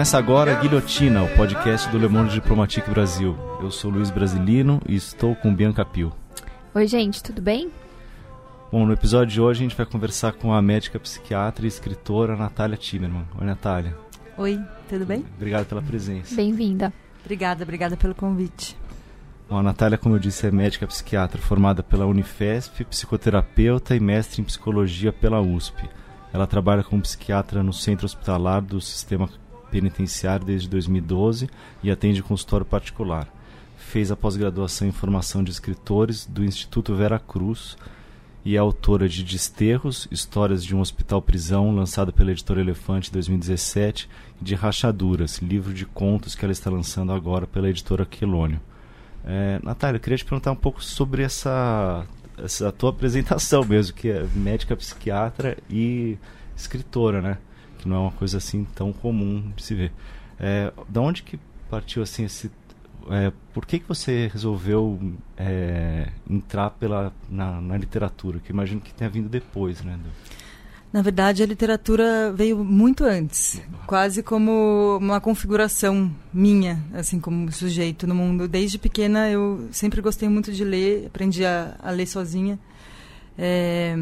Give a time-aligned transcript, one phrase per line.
[0.00, 3.36] Começa agora a Guilhotina, o podcast do Le Monde Diplomatique Brasil.
[3.60, 6.10] Eu sou Luiz Brasilino e estou com Bianca Pio.
[6.74, 7.70] Oi, gente, tudo bem?
[8.72, 12.34] Bom, no episódio de hoje a gente vai conversar com a médica psiquiatra e escritora
[12.34, 13.26] Natália Timerman.
[13.38, 13.94] Oi, Natália.
[14.38, 14.58] Oi,
[14.88, 15.22] tudo bem?
[15.36, 16.34] Obrigado pela presença.
[16.34, 16.90] Bem-vinda.
[17.22, 18.74] Obrigada, obrigada pelo convite.
[19.50, 24.40] Bom, a Natália, como eu disse, é médica psiquiatra formada pela Unifesp, psicoterapeuta e mestre
[24.40, 25.90] em psicologia pela USP.
[26.32, 29.28] Ela trabalha como psiquiatra no centro hospitalar do sistema
[29.70, 31.48] penitenciário desde 2012
[31.82, 33.28] e atende consultório particular.
[33.78, 37.76] Fez a pós-graduação em formação de escritores do Instituto Vera Cruz
[38.44, 44.08] e é autora de Desterros, Histórias de um Hospital-Prisão, lançada pela editora Elefante em 2017,
[44.40, 48.60] e de Rachaduras, livro de contos que ela está lançando agora pela editora Quelônio.
[49.24, 52.06] É, Natália, eu queria te perguntar um pouco sobre essa,
[52.38, 56.16] essa tua apresentação mesmo, que é médica psiquiatra e
[56.56, 57.38] escritora, né?
[57.80, 59.92] Que não é uma coisa assim tão comum de se ver.
[60.38, 61.38] É, da onde que
[61.70, 62.50] partiu assim esse
[63.08, 65.00] é, por que, que você resolveu
[65.36, 68.38] é, entrar pela, na, na, literatura?
[68.40, 69.98] Que imagino que tenha vindo depois, né?
[70.92, 78.06] Na verdade, a literatura veio muito antes, quase como uma configuração minha, assim como sujeito
[78.06, 78.46] no mundo.
[78.46, 82.58] Desde pequena eu sempre gostei muito de ler, aprendi a, a ler sozinha.
[83.38, 83.96] É,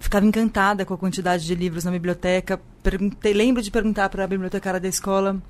[0.00, 2.60] ficava encantada com a quantidade de livros na biblioteca.
[2.82, 5.40] Perguntei, lembro de perguntar para a bibliotecária da escola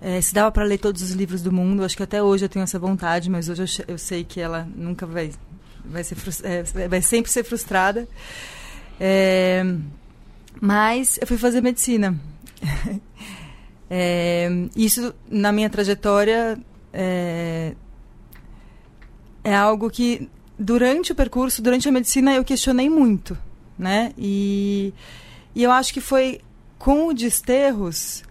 [0.00, 1.84] é, se dava para ler todos os livros do mundo.
[1.84, 4.68] Acho que até hoje eu tenho essa vontade, mas hoje eu, eu sei que ela
[4.74, 5.32] nunca vai
[5.84, 8.08] vai ser é, vai sempre ser frustrada.
[9.00, 9.64] É,
[10.60, 12.18] mas eu fui fazer medicina.
[13.90, 16.58] é, isso na minha trajetória
[16.92, 17.74] é,
[19.44, 20.28] é algo que
[20.58, 23.36] durante o percurso, durante a medicina, eu questionei muito,
[23.78, 24.12] né?
[24.16, 24.92] E,
[25.54, 26.40] e eu acho que foi
[26.78, 28.24] com o Desterros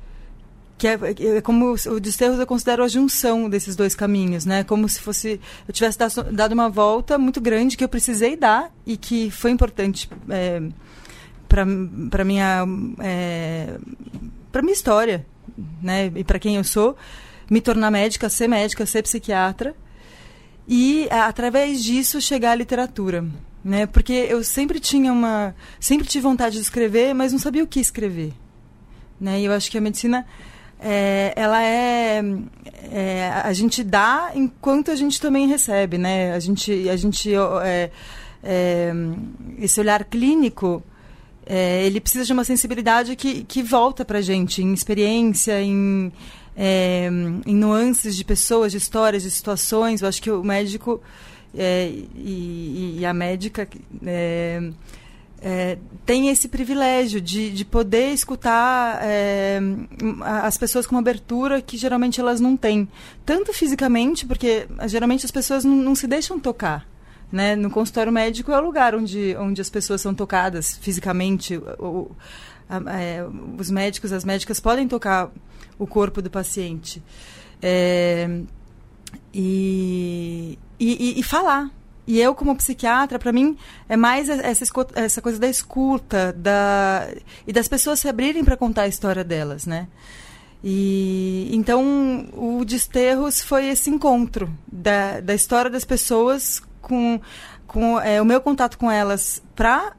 [0.78, 1.00] que é,
[1.38, 4.64] é, como o Desterros eu considero a junção desses dois caminhos, né?
[4.64, 5.98] Como se fosse eu tivesse
[6.32, 10.62] dado uma volta muito grande que eu precisei dar e que foi importante é,
[11.48, 12.66] para minha
[13.00, 13.78] é,
[14.52, 15.26] para minha história,
[15.82, 16.12] né?
[16.14, 16.98] E para quem eu sou,
[17.50, 19.74] me tornar médica, ser médica, ser psiquiatra
[20.68, 23.26] e através disso chegar à literatura,
[23.66, 23.88] né?
[23.88, 27.80] Porque eu sempre tinha uma sempre tive vontade de escrever, mas não sabia o que
[27.80, 28.32] escrever,
[29.20, 29.42] né?
[29.42, 30.24] E eu acho que a medicina
[30.80, 32.22] é, ela é,
[32.92, 36.34] é, a gente dá enquanto a gente também recebe, né?
[36.34, 37.34] A gente, a gente
[37.64, 37.90] é,
[38.44, 38.94] é
[39.58, 40.84] esse olhar clínico
[41.44, 46.12] é, ele precisa de uma sensibilidade que, que volta para gente em experiência, em,
[46.56, 47.08] é,
[47.46, 50.02] em nuances de pessoas, de histórias, de situações.
[50.02, 51.02] Eu acho que o médico
[51.58, 53.68] e, e, a médica
[54.06, 59.60] é, tem esse privilégio de, de poder escutar é,
[60.22, 62.88] as pessoas com uma abertura que geralmente elas não têm.
[63.26, 66.88] Tanto fisicamente, porque geralmente as pessoas não, não se deixam tocar.
[67.32, 67.56] Né?
[67.56, 71.58] No consultório médico é o lugar onde, onde as pessoas são tocadas fisicamente.
[71.80, 72.12] O,
[72.68, 73.26] a, é,
[73.58, 75.32] os médicos, as médicas podem tocar
[75.78, 77.04] o corpo do paciente.
[77.62, 78.42] É,
[79.34, 81.70] e, e, e, falar,
[82.08, 84.66] e eu, como psiquiatra, para mim, é mais essa,
[84.96, 87.08] essa coisa da escuta da,
[87.48, 89.88] e das pessoas se abrirem para contar a história delas, né?
[90.64, 97.20] E então o Desterros foi esse encontro da, da história das pessoas com,
[97.68, 99.94] com é, o meu contato com elas para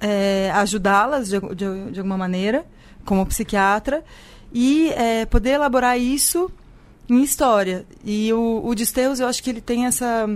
[0.00, 2.64] é, ajudá-las de, de, de, alguma maneira,
[3.04, 4.04] como psiquiatra,
[4.52, 6.50] e é, poder elaborar isso
[7.08, 7.86] em história.
[8.04, 10.28] E o, o Desterros, eu acho que ele tem essa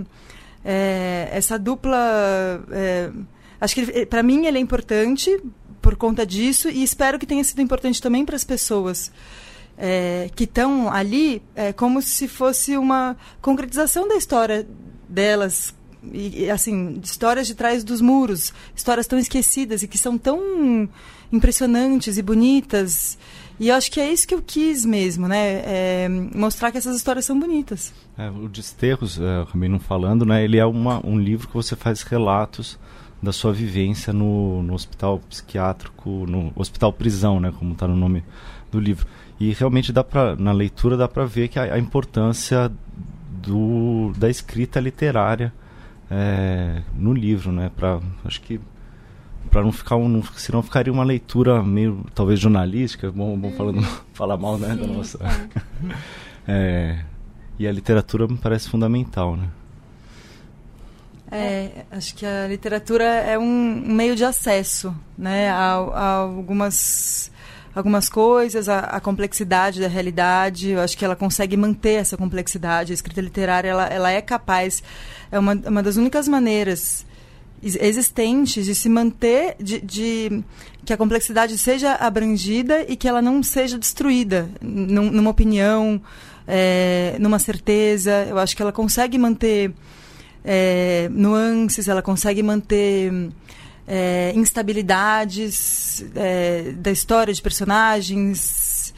[0.63, 2.63] é, essa dupla.
[2.71, 3.11] É,
[3.59, 5.37] acho que para mim ele é importante
[5.81, 9.11] por conta disso e espero que tenha sido importante também para as pessoas.
[9.75, 14.67] É, que estão ali é, como se fosse uma concretização da história
[15.09, 15.73] delas
[16.11, 20.87] e, assim histórias de trás dos muros histórias tão esquecidas e que são tão
[21.31, 23.17] impressionantes e bonitas
[23.59, 25.61] e acho que é isso que eu quis mesmo, né?
[25.65, 27.93] É mostrar que essas histórias são bonitas.
[28.17, 30.43] É, o Desterros, acabei não falando, né?
[30.43, 32.79] Ele é uma, um livro que você faz relatos
[33.21, 37.53] da sua vivência no, no hospital psiquiátrico, no hospital prisão, né?
[37.57, 38.23] Como está no nome
[38.71, 39.07] do livro.
[39.39, 42.71] E realmente dá para na leitura dá para ver que a, a, importância
[43.41, 45.53] do, da escrita literária
[46.11, 47.71] é, no livro, né?
[47.75, 48.59] Para acho que
[49.49, 53.87] para não ficar um, senão ficaria uma leitura meio talvez jornalística bom, bom falando uhum.
[54.13, 55.19] falar mal né da nossa
[56.47, 56.99] é,
[57.59, 59.47] e a literatura me parece fundamental né
[61.31, 67.31] é, acho que a literatura é um meio de acesso né a, a algumas
[67.75, 70.69] algumas coisas, a, a, complexidade da realidade.
[70.69, 72.91] Eu acho que ela consegue manter essa complexidade.
[72.91, 74.83] A escrita literária ela, ela é capaz,
[75.31, 77.03] é uma, uma das únicas maneiras
[77.63, 80.43] existentes de se manter, de, de,
[80.85, 86.01] que a complexidade seja abrangida e que ela não seja destruída num, numa opinião,
[86.47, 88.25] é, numa certeza.
[88.29, 89.73] Eu acho que ela consegue manter
[90.43, 93.31] é, nuances, ela consegue manter
[93.87, 98.93] é, instabilidades é, da história de personagens.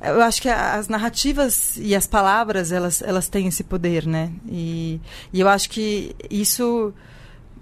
[0.00, 4.32] Eu acho que as narrativas e as palavras elas, elas têm esse poder, né?
[4.48, 5.00] E,
[5.32, 6.92] e eu acho que isso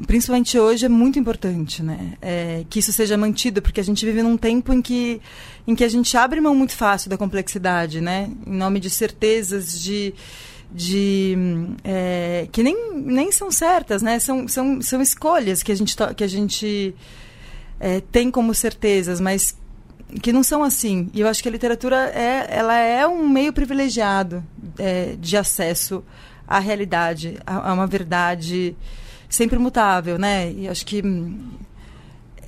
[0.06, 2.14] principalmente hoje, é muito importante, né?
[2.20, 5.20] É, que isso seja mantido, porque a gente vive num tempo em que,
[5.66, 8.30] em que a gente abre mão muito fácil da complexidade, né?
[8.46, 10.14] Em nome de certezas, de,
[10.72, 11.36] de
[11.84, 14.18] é, que nem, nem são certas, né?
[14.18, 16.94] São, são, são escolhas que a gente, que a gente
[17.78, 19.56] é, tem como certezas, mas
[20.22, 21.10] que não são assim.
[21.14, 24.44] E eu acho que a literatura é, ela é um meio privilegiado
[24.78, 26.04] é, de acesso
[26.46, 28.76] à realidade, a, a, uma verdade
[29.30, 30.52] sempre mutável, né?
[30.52, 31.02] E acho que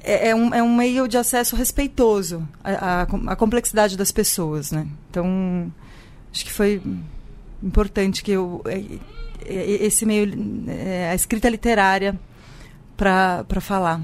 [0.03, 4.73] é, é, um, é um meio de acesso respeitoso à, à, à complexidade das pessoas,
[4.73, 4.87] né?
[5.09, 5.73] Então,
[6.31, 6.83] acho que foi
[7.63, 8.83] importante que eu é,
[9.47, 10.31] é, esse meio
[11.11, 12.19] a escrita literária
[12.97, 14.01] para falar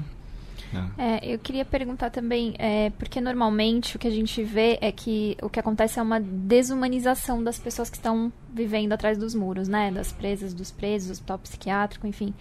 [0.97, 5.35] é, eu queria perguntar também, é, porque normalmente o que a gente vê é que
[5.41, 9.91] o que acontece é uma desumanização das pessoas que estão vivendo atrás dos muros, né?
[9.91, 12.33] Das presas, dos presos, do hospital psiquiátrico, enfim.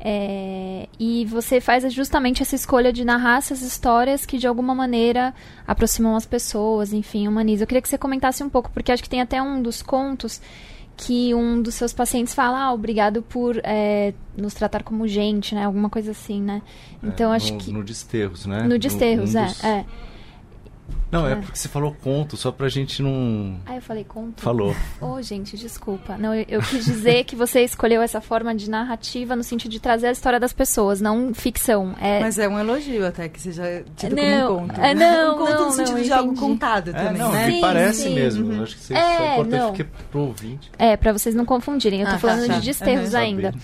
[0.00, 5.32] É, e você faz justamente essa escolha de narrar essas histórias que de alguma maneira
[5.66, 7.62] aproximam as pessoas, enfim, humanizam.
[7.62, 10.42] Eu queria que você comentasse um pouco, porque acho que tem até um dos contos
[10.96, 15.64] que um dos seus pacientes fala, ah, obrigado por é, nos tratar como gente, né?
[15.64, 16.62] Alguma coisa assim, né?
[17.02, 17.72] Então é, acho no, que.
[17.72, 18.62] No desterros, né?
[18.62, 19.64] No desterros, no, um é, dos...
[19.64, 19.84] é.
[21.14, 21.32] Não, é.
[21.32, 21.36] é.
[21.36, 23.60] porque você falou conto, só pra gente não.
[23.64, 24.42] Ah, eu falei conto?
[24.42, 24.74] Falou.
[25.00, 26.16] Ô, oh, gente, desculpa.
[26.18, 29.78] Não, eu, eu, quis dizer que você escolheu essa forma de narrativa no sentido de
[29.78, 31.94] trazer a história das pessoas, não ficção.
[32.00, 32.18] É...
[32.18, 34.80] Mas é um elogio até, que seja tido não, como um conto.
[34.80, 37.50] É, não, um conto não, no sentido não, de algo contado é, também, não, né?
[37.50, 38.14] Sim, parece sim.
[38.14, 38.52] mesmo.
[38.52, 38.62] Uhum.
[38.64, 39.72] Acho que você, é, só importante não.
[39.72, 40.70] que pro ouvinte.
[40.76, 42.00] É, pra vocês não confundirem.
[42.00, 43.20] Eu tô ah, falando tá, de desterros uhum.
[43.20, 43.54] ainda.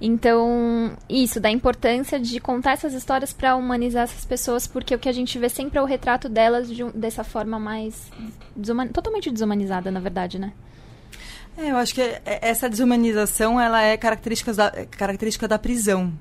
[0.00, 5.08] Então, isso, da importância de contar essas histórias para humanizar essas pessoas, porque o que
[5.08, 8.10] a gente vê sempre é o retrato delas de, dessa forma mais
[8.56, 8.88] desuman...
[8.88, 10.52] totalmente desumanizada, na verdade, né?
[11.56, 16.12] É, eu acho que essa desumanização ela é característica da, característica da prisão.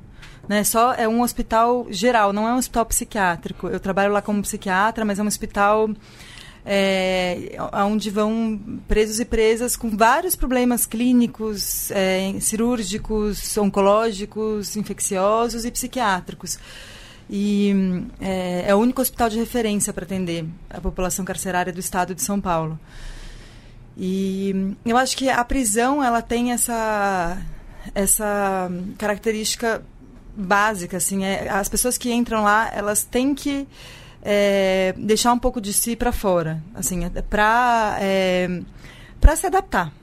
[0.47, 0.63] Né?
[0.63, 3.67] Só é um hospital geral, não é um hospital psiquiátrico.
[3.67, 5.89] Eu trabalho lá como psiquiatra, mas é um hospital
[6.65, 15.71] é, onde vão presos e presas com vários problemas clínicos, é, cirúrgicos, oncológicos, infecciosos e
[15.71, 16.57] psiquiátricos.
[17.29, 17.73] E
[18.19, 22.21] é, é o único hospital de referência para atender a população carcerária do estado de
[22.21, 22.79] São Paulo.
[23.97, 27.37] E eu acho que a prisão ela tem essa
[27.93, 29.83] essa característica
[30.35, 33.67] básica assim é, as pessoas que entram lá elas têm que
[34.25, 38.61] é, deixar um pouco de si para fora, assim, é, para é,
[39.21, 39.93] para se adaptar.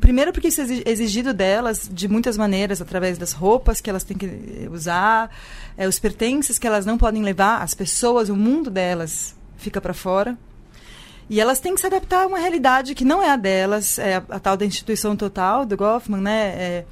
[0.00, 4.16] Primeiro porque isso é exigido delas de muitas maneiras, através das roupas que elas têm
[4.16, 5.30] que usar,
[5.76, 9.94] é, os pertences que elas não podem levar, as pessoas, o mundo delas fica para
[9.94, 10.36] fora.
[11.28, 14.16] E elas têm que se adaptar a uma realidade que não é a delas, é
[14.16, 16.48] a, a tal da instituição total do Goffman, né?
[16.48, 16.84] É,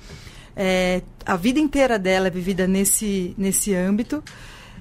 [0.57, 4.23] é, a vida inteira dela é vivida nesse, nesse âmbito.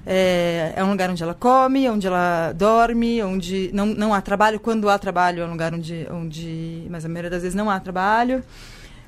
[0.04, 4.58] É, é, um lugar onde ela come, onde ela dorme, onde não, não há trabalho.
[4.58, 7.78] Quando há trabalho, é um lugar onde, onde mas a maioria das vezes não há
[7.78, 8.42] trabalho.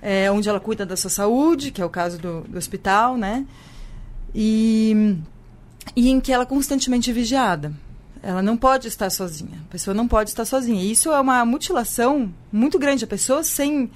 [0.00, 3.46] É, onde ela cuida da sua saúde, que é o caso do, do hospital, né?
[4.34, 5.16] E,
[5.96, 7.72] e em que ela é constantemente vigiada.
[8.22, 9.60] Ela não pode estar sozinha.
[9.68, 10.82] A pessoa não pode estar sozinha.
[10.82, 13.04] E isso é uma mutilação muito grande.
[13.04, 13.90] A pessoa sem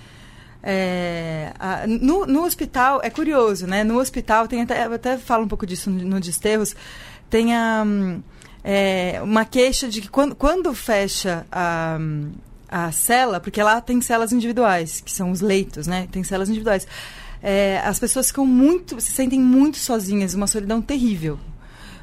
[0.63, 3.85] é, a, no, no, hospital, é curioso, né?
[3.85, 6.75] No hospital, tem até, eu até falo um pouco disso no, no Desterros,
[7.31, 7.85] tem a,
[8.65, 11.99] é, uma queixa de que quando, quando fecha a,
[12.69, 16.09] a cela, porque lá tem celas individuais, que são os leitos, né?
[16.11, 16.87] Tem celas individuais.
[17.43, 21.39] É, as pessoas ficam muito, se sentem muito sozinhas, uma solidão terrível.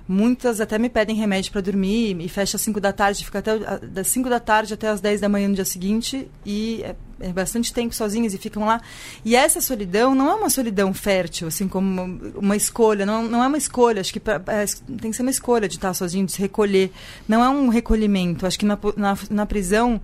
[0.07, 3.57] Muitas até me pedem remédio para dormir e fecha às 5 da tarde, fica até
[3.87, 7.33] das 5 da tarde até as 10 da manhã no dia seguinte e é, é,
[7.33, 8.81] bastante tempo sozinhas e ficam lá.
[9.23, 13.43] E essa solidão não é uma solidão fértil, assim como uma, uma escolha, não, não
[13.43, 14.65] é uma escolha, acho que pra, é,
[15.01, 16.91] tem que ser uma escolha de estar sozinho, de se recolher.
[17.27, 18.45] Não é um recolhimento.
[18.45, 19.99] Acho que na, na, na prisão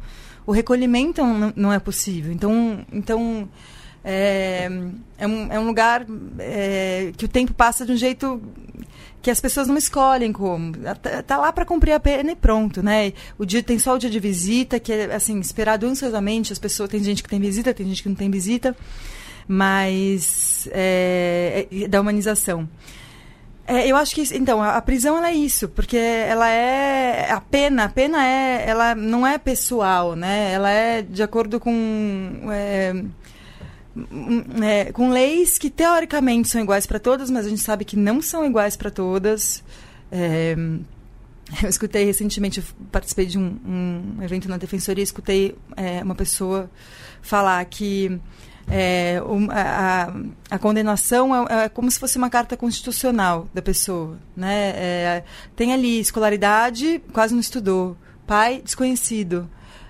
[0.47, 2.31] o recolhimento não, não é possível.
[2.31, 3.47] Então, então
[4.03, 4.67] é,
[5.17, 6.07] é, um, é um lugar
[6.39, 8.41] é, que o tempo passa de um jeito
[9.21, 10.73] que as pessoas não escolhem como.
[11.01, 13.13] Tá, tá lá para cumprir a pena e pronto, né?
[13.37, 16.51] O dia tem só o dia de visita, que é assim, esperado ansiosamente.
[16.51, 18.75] As pessoas tem gente que tem visita, tem gente que não tem visita,
[19.47, 22.67] mas é, é da humanização.
[23.67, 27.39] É, eu acho que então a, a, prisão ela é isso, porque ela é a
[27.39, 30.51] pena, a pena é, ela não é pessoal, né?
[30.51, 31.71] Ela é de acordo com
[32.51, 32.93] é,
[34.63, 38.21] é, com leis que teoricamente são iguais para todas, mas a gente sabe que não
[38.21, 39.63] são iguais para todas.
[40.11, 40.55] É,
[41.61, 46.69] eu escutei recentemente, eu participei de um, um evento na defensoria, escutei é, uma pessoa
[47.21, 48.19] falar que
[48.69, 50.13] é, um, a,
[50.49, 54.17] a, condenação é, é, como se fosse uma carta constitucional da pessoa.
[54.35, 54.73] Né?
[54.75, 55.23] É,
[55.55, 57.97] tem ali escolaridade, quase não estudou.
[58.25, 59.49] Pai, desconhecido.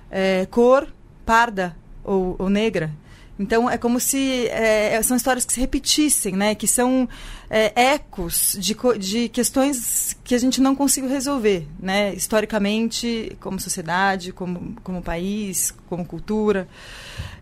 [0.10, 0.88] É, cor,
[1.25, 2.91] parda ou, ou negra.
[3.40, 6.54] Então é como se é, é, são histórias que se repetissem, né?
[6.54, 7.08] Que são
[7.50, 12.14] é, ecos de, de questões que a gente não conseguiu resolver, né?
[12.14, 16.68] Historicamente, como sociedade, como, como país, como cultura.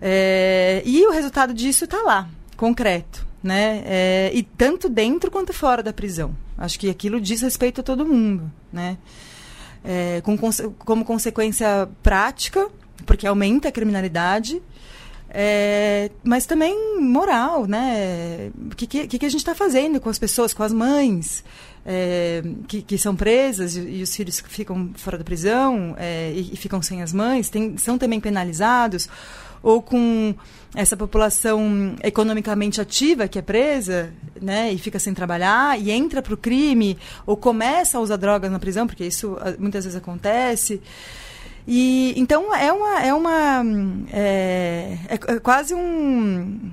[0.01, 3.84] É, e o resultado disso está lá, concreto, né?
[3.86, 6.36] É, e tanto dentro quanto fora da prisão.
[6.58, 8.98] Acho que aquilo diz respeito a todo mundo, né?
[9.84, 10.38] É, com,
[10.77, 12.69] como consequência prática,
[13.05, 14.62] porque aumenta a criminalidade
[15.31, 18.51] é, mas também moral, né?
[18.71, 21.43] O que, que, que a gente está fazendo com as pessoas, com as mães
[21.86, 26.53] é, que, que, são presas e, e, os filhos ficam fora da prisão é, e,
[26.53, 29.07] e, ficam sem as mães, tem, são também penalizados?
[29.62, 30.33] Ou com
[30.74, 36.33] essa população economicamente ativa que é presa né, e fica sem trabalhar e entra para
[36.33, 40.81] o crime ou começa a usar drogas na prisão, porque isso ah, muitas vezes acontece.
[41.71, 43.63] E então é uma é uma
[44.11, 46.71] é, é, é quase um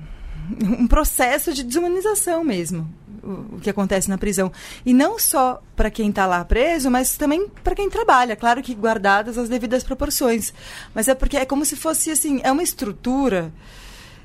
[0.59, 2.89] um processo de desumanização mesmo
[3.21, 4.51] o, que acontece na prisão.
[4.83, 8.35] E não só para quem está lá preso mas também para quem trabalha.
[8.35, 10.51] Claro que guardadas as devidas proporções.
[10.95, 13.53] Mas é porque é como se fosse assim é uma estrutura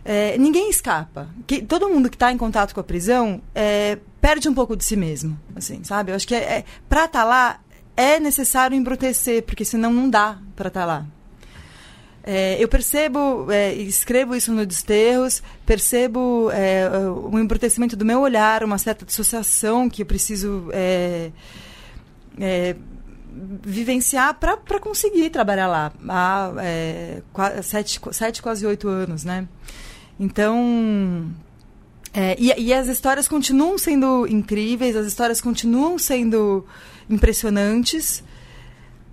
[0.02, 1.28] é, ninguém escapa.
[1.46, 4.86] Que todo mundo que está em contato com a prisão é, perde um pouco de
[4.86, 6.12] si mesmo assim sabe?
[6.12, 7.60] Eu acho que é, é para estar tá lá
[8.02, 11.06] é necessário embrutecer, porque senão não dá para estar tá lá.
[12.24, 18.62] É, eu percebo, é, escrevo isso no Desterros, percebo é, o embrutecimento do meu olhar,
[18.62, 21.32] uma certa dissociação que eu preciso é,
[22.40, 22.76] é,
[23.64, 27.22] vivenciar para conseguir trabalhar lá há é,
[27.62, 29.48] sete, sete, quase oito anos, né?
[30.20, 31.28] Então,
[32.38, 36.64] e, e as histórias continuam sendo incríveis, as histórias continuam sendo
[37.08, 38.22] impressionantes,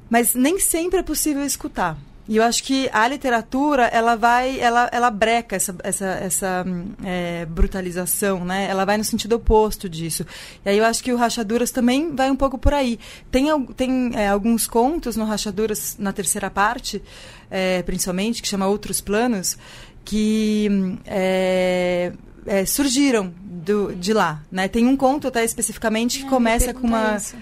[0.09, 1.97] mas nem sempre é possível escutar.
[2.29, 6.65] E eu acho que a literatura ela vai, ela, ela breca essa, essa, essa
[7.03, 8.67] é, brutalização, né?
[8.69, 10.23] Ela vai no sentido oposto disso.
[10.63, 12.99] E aí eu acho que o Rachaduras também vai um pouco por aí.
[13.31, 17.01] Tem, tem é, alguns contos no Rachaduras, na terceira parte,
[17.49, 19.57] é, principalmente, que chama Outros Planos,
[20.05, 22.13] que é,
[22.45, 24.67] é, surgiram do, de lá, né?
[24.67, 27.15] Tem um conto até especificamente que ah, começa com uma...
[27.15, 27.35] Isso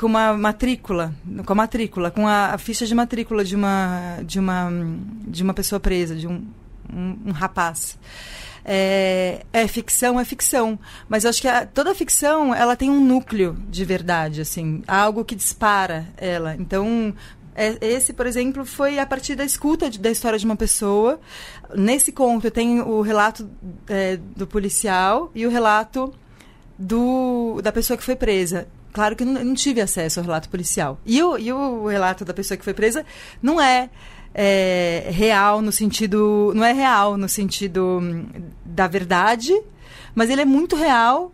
[0.00, 1.14] com uma matrícula,
[1.44, 4.70] com a matrícula, com a, a, ficha de matrícula de uma de uma
[5.26, 6.42] de uma pessoa presa, de um,
[6.90, 7.98] um, um rapaz.
[8.64, 10.78] É, é, ficção, é ficção.
[11.06, 15.22] Mas eu acho que a, toda ficção ela tem um núcleo de verdade, assim, algo
[15.22, 16.54] que dispara ela.
[16.54, 17.14] Então,
[17.54, 21.20] é, esse, por exemplo, foi a partir da escuta de, da história de uma pessoa.
[21.76, 23.50] Nesse conto tem o relato
[23.86, 26.10] é, do policial e o relato
[26.78, 28.66] do, da pessoa que foi presa.
[28.92, 30.98] Claro que eu não, tive acesso ao relato policial.
[31.06, 33.04] E o, e o relato da pessoa que foi presa
[33.40, 33.88] não é,
[34.34, 36.52] é real no sentido.
[36.54, 38.26] Não é real no sentido hum,
[38.64, 39.52] da verdade,
[40.14, 41.32] mas ele é muito real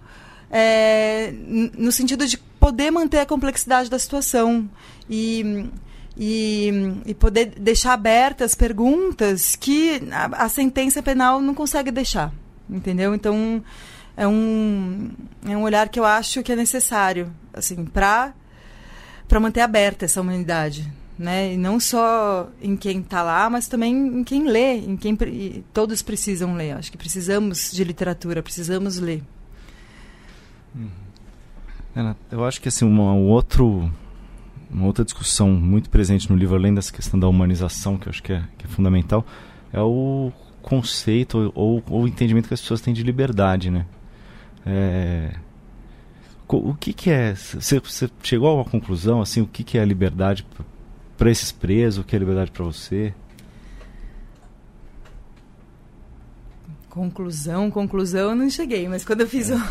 [0.50, 1.32] é,
[1.76, 4.68] no sentido de poder manter a complexidade da situação
[5.08, 5.66] e,
[6.16, 6.70] e,
[7.06, 12.32] e poder deixar abertas perguntas que a, a sentença penal não consegue deixar.
[12.68, 13.14] Entendeu?
[13.14, 13.62] Então
[14.16, 15.10] é um,
[15.46, 18.32] é um olhar que eu acho que é necessário, assim, para
[19.28, 21.54] para manter aberta essa humanidade, né?
[21.54, 25.18] E não só em quem está lá, mas também em quem lê, em quem
[25.72, 26.76] todos precisam ler.
[26.76, 29.24] Acho que precisamos de literatura, precisamos ler.
[30.74, 32.14] Uhum.
[32.30, 33.90] Eu acho que assim uma, um outro
[34.70, 38.22] uma outra discussão muito presente no livro, além dessa questão da humanização, que eu acho
[38.22, 39.26] que é, que é fundamental,
[39.72, 40.32] é o
[40.62, 43.86] conceito ou, ou o entendimento que as pessoas têm de liberdade, né?
[44.66, 45.32] É,
[46.48, 47.34] o que, que é?
[47.34, 49.40] Você, você chegou a uma conclusão assim?
[49.40, 50.46] O que, que é a liberdade
[51.16, 52.02] para esses presos?
[52.02, 53.14] O que é liberdade para você?
[56.96, 59.62] conclusão, conclusão, eu não cheguei, mas quando eu fiz o,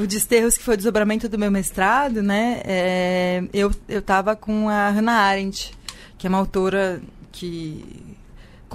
[0.00, 4.68] o Desterros, que foi o desdobramento do meu mestrado, né, é, eu, eu tava com
[4.68, 5.74] a Hannah Arendt,
[6.16, 8.16] que é uma autora que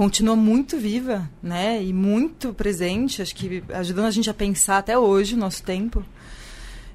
[0.01, 4.97] continua muito viva, né, e muito presente, acho que ajudando a gente a pensar até
[4.97, 6.03] hoje o nosso tempo.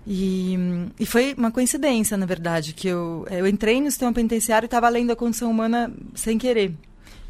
[0.05, 0.59] E,
[0.99, 4.89] e foi uma coincidência, na verdade, que eu, eu entrei no sistema penitenciário e estava
[4.89, 6.75] lendo a condição humana sem querer.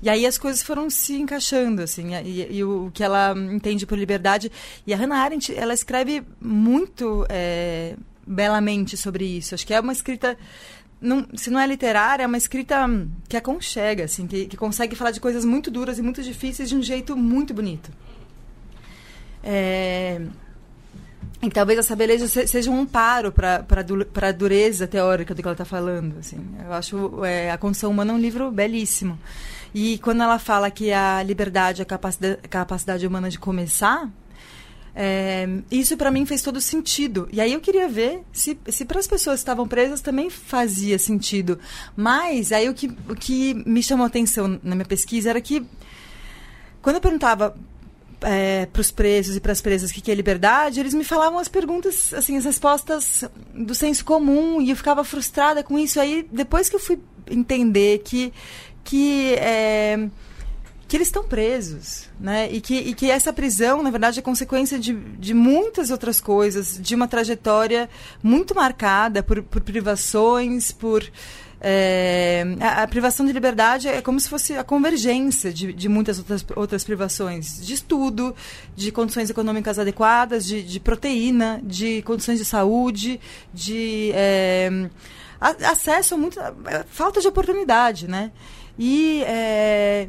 [0.03, 3.85] E aí as coisas foram se encaixando, assim, e, e o, o, que ela entende
[3.85, 4.51] por liberdade.
[4.87, 9.55] E a Hannah Arendt, ela escreve muito é, belamente sobre isso.
[9.55, 10.39] Acho que é uma escrita
[11.01, 12.87] não, se não é literária, é uma escrita
[13.29, 16.77] que aconchega, assim, que, que consegue falar de coisas muito duras e muito difíceis de
[16.77, 17.91] um jeito muito bonito.
[19.43, 20.21] É,
[21.43, 23.65] e talvez essa beleza seja um amparo para
[24.29, 26.19] a dureza teórica do que ela está falando.
[26.19, 26.39] Assim.
[26.65, 29.19] Eu acho é, A Condição Humana um livro belíssimo.
[29.75, 34.11] E quando ela fala que a liberdade é a capacidade, capacidade humana de começar,
[34.99, 37.29] é, isso para mim fez todo sentido.
[37.31, 40.99] E aí eu queria ver se, se para as pessoas que estavam presas também fazia
[40.99, 41.59] sentido.
[41.95, 45.63] Mas aí o que, o que me chamou a atenção na minha pesquisa era que
[46.81, 47.55] quando eu perguntava
[48.23, 51.39] é, para os presos e para as presas que, que é liberdade, eles me falavam
[51.39, 53.23] as perguntas, assim, as respostas
[53.55, 56.01] do senso comum e eu ficava frustrada com isso.
[56.01, 56.99] Aí depois que eu fui
[57.31, 58.33] entender que
[58.83, 60.09] que é,
[60.89, 62.49] que eles estão presos, né?
[62.51, 66.79] E que, e que essa prisão, na verdade, é consequência de, de muitas outras coisas,
[66.81, 67.89] de uma trajetória
[68.23, 71.05] muito marcada por, por privações, por
[71.61, 76.19] é, a, a, privação de liberdade é como se fosse a convergência de, de muitas
[76.19, 78.35] outras, outras privações, de estudo,
[78.77, 83.19] de condições econômicas adequadas, de, de proteína, de condições de saúde,
[83.53, 84.89] de é,
[85.41, 86.55] a, acesso a muita
[86.89, 88.31] falta de oportunidade, né?
[88.79, 90.09] E é,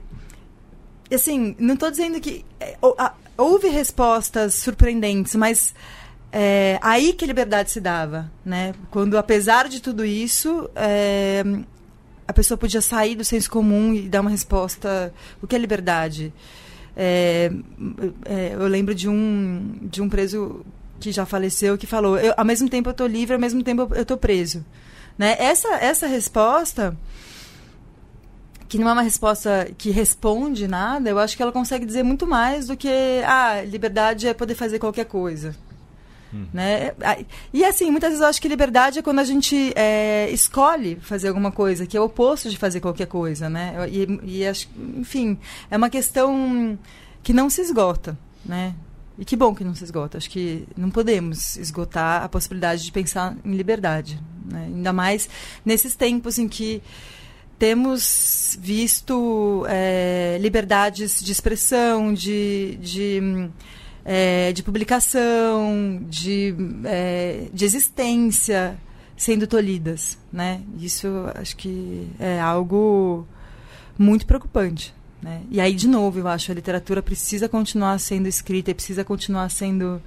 [1.15, 2.77] assim, não estou dizendo que é,
[3.37, 5.73] houve respostas surpreendentes, mas
[6.31, 8.73] é, aí que a liberdade se dava, né?
[8.91, 11.43] Quando, apesar de tudo isso, é,
[12.27, 15.13] a pessoa podia sair do senso comum e dar uma resposta.
[15.41, 16.33] O que é liberdade?
[16.95, 17.51] É,
[18.25, 20.65] é, eu lembro de um, de um preso
[20.99, 23.87] que já faleceu que falou: eu, ao mesmo tempo eu estou livre, ao mesmo tempo
[23.95, 24.65] eu estou preso.
[25.17, 25.35] Né?
[25.39, 26.95] Essa, essa resposta
[28.67, 32.27] que não é uma resposta que responde nada, eu acho que ela consegue dizer muito
[32.27, 32.89] mais do que
[33.25, 35.55] ah, liberdade é poder fazer qualquer coisa.
[36.33, 36.45] Hum.
[36.53, 36.93] Né?
[37.53, 41.29] E assim, muitas vezes eu acho que liberdade é quando a gente é, escolhe fazer
[41.29, 43.75] alguma coisa, que é o oposto de fazer qualquer coisa, né?
[43.89, 45.39] E, e acho, enfim,
[45.71, 46.77] é uma questão
[47.23, 48.75] que não se esgota, né?
[49.17, 50.17] E que bom que não se esgota.
[50.17, 54.65] Acho que não podemos esgotar a possibilidade de pensar em liberdade, né?
[54.67, 55.27] ainda mais
[55.65, 56.83] nesses tempos em que
[57.57, 63.49] temos visto é, liberdades de expressão, de, de
[64.05, 68.79] é, de publicação, de, é, de existência
[69.17, 70.61] sendo tolhidas, né?
[70.79, 73.27] Isso acho que é algo
[73.97, 74.95] muito preocupante.
[75.21, 75.41] Né?
[75.49, 79.49] E aí, de novo, eu acho a literatura precisa continuar sendo escrita e precisa continuar
[79.49, 80.01] sendo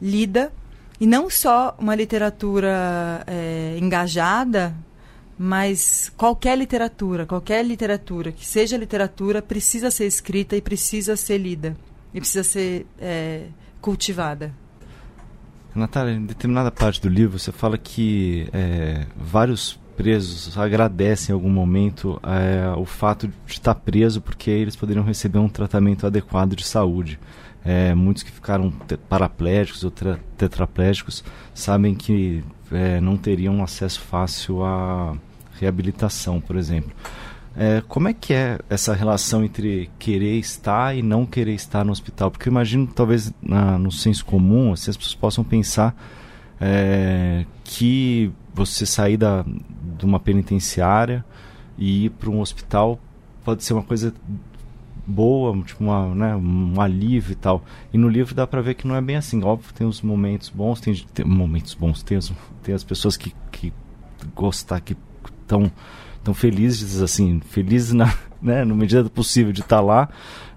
[0.00, 0.52] lida.
[1.00, 4.74] E não só uma literatura é, engajada,
[5.38, 11.76] mas qualquer literatura, qualquer literatura que seja literatura, precisa ser escrita e precisa ser lida
[12.12, 13.46] e precisa ser é,
[13.80, 14.52] cultivada.
[15.74, 21.50] Natália, em determinada parte do livro você fala que é, vários presos agradecem em algum
[21.50, 26.64] momento é, o fato de estar preso porque eles poderiam receber um tratamento adequado de
[26.64, 27.18] saúde.
[27.64, 28.70] É, muitos que ficaram
[29.08, 29.92] paraplégicos ou
[30.36, 31.24] tetraplégicos
[31.54, 35.16] sabem que é, não teriam acesso fácil à
[35.58, 36.92] reabilitação, por exemplo.
[37.56, 41.92] É, como é que é essa relação entre querer estar e não querer estar no
[41.92, 42.30] hospital?
[42.30, 45.94] Porque eu imagino, talvez, na, no senso comum, assim, as pessoas possam pensar
[46.60, 49.44] é, que você sair da,
[49.98, 51.24] de uma penitenciária
[51.78, 53.00] e ir para um hospital
[53.44, 54.12] pode ser uma coisa
[55.06, 57.64] boa, tipo uma, né, um alívio e tal.
[57.92, 59.42] E no livro dá para ver que não é bem assim.
[59.42, 63.34] Óbvio, tem os momentos bons, tem, tem momentos bons, tem, os, tem as pessoas que,
[63.50, 63.72] que
[64.34, 64.96] gostar, que
[65.42, 65.70] estão
[66.22, 70.08] tão felizes, assim, felizes na, né, no medida do possível de estar tá lá,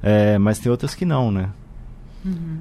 [0.01, 1.49] é, mas tem outras que não, né?
[2.25, 2.59] Uhum.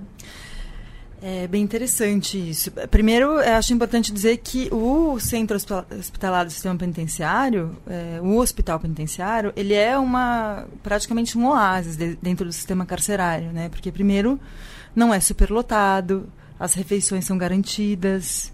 [1.22, 2.70] É bem interessante isso.
[2.90, 9.52] Primeiro, acho importante dizer que o centro hospitalar do sistema penitenciário, é, o hospital penitenciário,
[9.56, 13.70] ele é uma praticamente um oásis de, dentro do sistema carcerário, né?
[13.70, 14.38] Porque primeiro
[14.94, 16.28] não é superlotado,
[16.60, 18.52] as refeições são garantidas,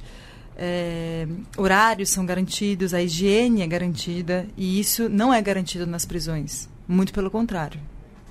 [0.56, 6.68] é, horários são garantidos, a higiene é garantida e isso não é garantido nas prisões.
[6.86, 7.80] Muito pelo contrário.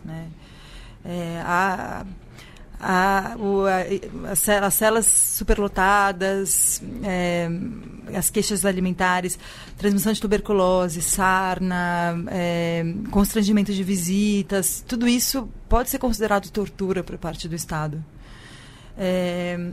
[0.04, 0.28] Né?
[1.04, 2.06] É, a,
[2.82, 4.32] a, o, a,
[4.66, 7.50] as celas superlotadas, é,
[8.16, 9.38] as queixas alimentares,
[9.78, 17.18] transmissão de tuberculose, sarna, é, constrangimento de visitas, tudo isso pode ser considerado tortura por
[17.18, 18.04] parte do Estado.
[18.98, 19.72] É,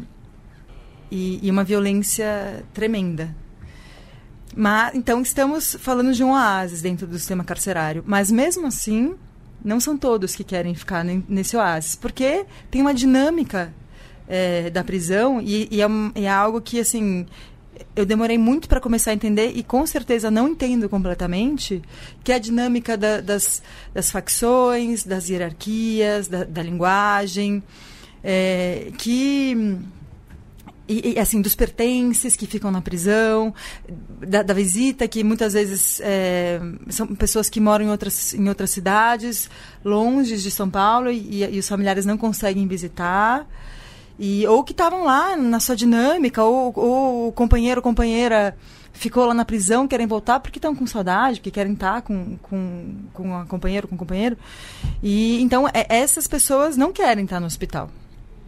[1.10, 3.34] e, e uma violência tremenda.
[4.54, 8.02] Mas, então, estamos falando de um oásis dentro do sistema carcerário.
[8.06, 9.14] Mas, mesmo assim,
[9.64, 11.96] não são todos que querem ficar nesse oásis.
[11.96, 13.72] Porque tem uma dinâmica
[14.28, 17.26] é, da prisão e, e, é, é, algo que, assim,
[17.96, 21.82] eu demorei muito para começar a entender e, com certeza, não entendo completamente,
[22.22, 27.62] que é a dinâmica da, das, das facções, das hierarquias, da, da linguagem,
[28.22, 29.78] é, que
[30.88, 33.54] e, e, assim dos pertences que ficam na prisão
[34.26, 38.70] da, da visita que muitas vezes é, são pessoas que moram em outras em outras
[38.70, 39.50] cidades
[39.84, 43.46] longe de São Paulo e, e os familiares não conseguem visitar.
[44.18, 48.56] E ou que estavam lá na sua dinâmica ou, ou o companheiro ou companheira
[48.92, 52.94] ficou lá na prisão querem voltar porque estão com saudade porque querem estar com com
[53.12, 54.36] com a companheiro com o companheiro.
[55.02, 57.90] E então é, essas pessoas não querem estar no hospital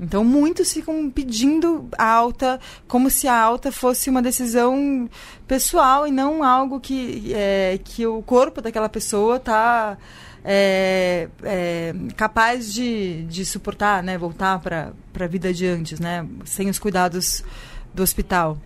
[0.01, 2.59] então, muitos ficam pedindo alta,
[2.89, 5.09] como se a alta fosse uma decisão
[5.47, 9.99] pessoal e não algo que, é, que o corpo daquela pessoa está
[10.43, 14.17] é, é, capaz de, de suportar, né?
[14.17, 16.27] voltar para a vida de antes, né?
[16.47, 17.45] sem os cuidados
[17.93, 18.57] do hospital.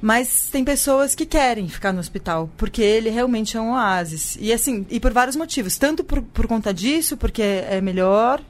[0.00, 4.36] Mas tem pessoas que querem ficar no hospital, porque ele realmente é um oásis.
[4.40, 5.78] E assim, e por vários motivos.
[5.78, 8.42] Tanto por, por conta disso, porque é melhor,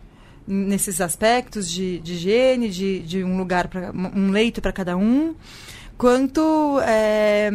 [0.46, 5.34] nesses aspectos de, de higiene, de, de um lugar, pra, um leito para cada um,
[5.96, 6.78] quanto.
[6.80, 7.50] É,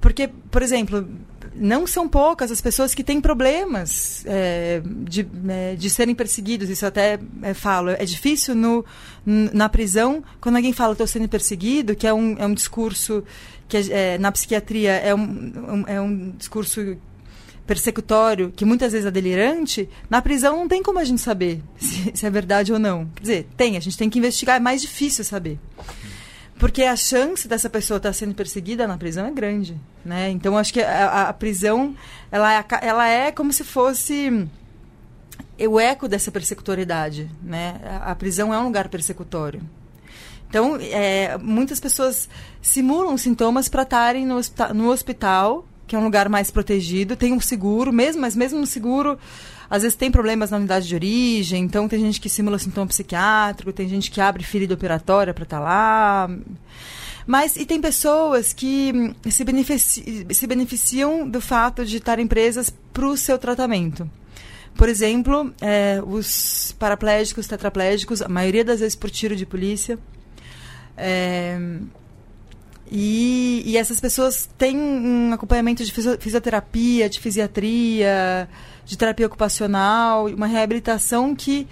[0.00, 1.06] porque, por exemplo,
[1.54, 6.68] não são poucas as pessoas que têm problemas é, de, é, de serem perseguidos.
[6.70, 7.90] Isso até é, falo.
[7.90, 8.84] É difícil no,
[9.26, 13.24] na prisão, quando alguém fala estou sendo perseguido, que é um, é um discurso
[13.68, 16.96] que é, na psiquiatria é um, um, é um discurso
[17.68, 22.10] persecutório, que muitas vezes é delirante, na prisão não tem como a gente saber se,
[22.14, 23.06] se é verdade ou não.
[23.14, 25.60] Quer dizer, tem, a gente tem que investigar, é mais difícil saber.
[26.58, 30.30] Porque a chance dessa pessoa estar sendo perseguida na prisão é grande, né?
[30.30, 31.94] Então, acho que a, a prisão,
[32.32, 34.48] ela é, ela é como se fosse
[35.60, 37.80] o eco dessa persecutoriedade, né?
[37.84, 39.60] A, a prisão é um lugar persecutório.
[40.48, 42.28] Então, é, muitas pessoas
[42.62, 44.40] simulam sintomas para estarem no,
[44.74, 48.66] no hospital que é um lugar mais protegido, tem um seguro, mesmo, mas mesmo no
[48.66, 49.18] seguro,
[49.70, 53.72] às vezes tem problemas na unidade de origem, então tem gente que simula sintoma psiquiátrico,
[53.72, 56.30] tem gente que abre ferida operatória para estar tá lá.
[57.26, 62.70] Mas, e tem pessoas que hum, se, benefici se beneficiam do fato de estarem presas
[62.92, 64.08] para o seu tratamento.
[64.74, 69.98] Por exemplo, é, os paraplégicos, tetraplégicos, a maioria das vezes por tiro de polícia.
[70.96, 71.58] É,
[72.90, 78.48] e, e essas pessoas têm um acompanhamento de fisioterapia, de fisiatria,
[78.84, 81.68] de terapia ocupacional, uma reabilitação que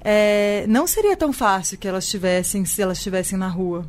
[0.00, 3.88] é, não seria tão fácil que elas tivessem se elas estivessem na rua,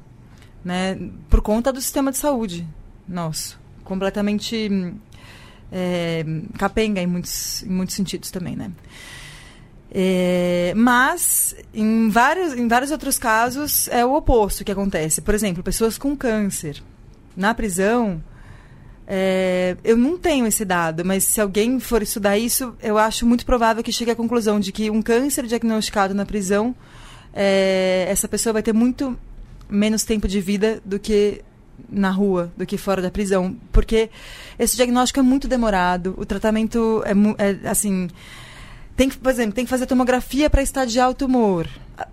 [0.64, 0.98] né?
[1.30, 2.68] Por conta do sistema de saúde
[3.08, 4.70] nosso, completamente
[5.72, 6.26] é,
[6.58, 8.72] capenga em muitos, em muitos sentidos também, né?
[10.00, 15.22] É, mas, em vários, em vários outros casos, é o oposto que acontece.
[15.22, 16.84] Por exemplo, pessoas com câncer.
[17.36, 18.24] Na prisão,
[19.08, 23.44] é, eu não tenho esse dado, mas se alguém for estudar isso, eu acho muito
[23.44, 26.76] provável que chegue à conclusão de que um câncer diagnosticado na prisão,
[27.34, 29.18] é, essa pessoa vai ter muito
[29.68, 31.42] menos tempo de vida do que
[31.90, 33.56] na rua, do que fora da prisão.
[33.72, 34.12] Porque
[34.60, 38.08] esse diagnóstico é muito demorado, o tratamento é, é assim
[38.98, 41.68] tem que, por exemplo, tem que fazer tomografia para estadiar o tumor.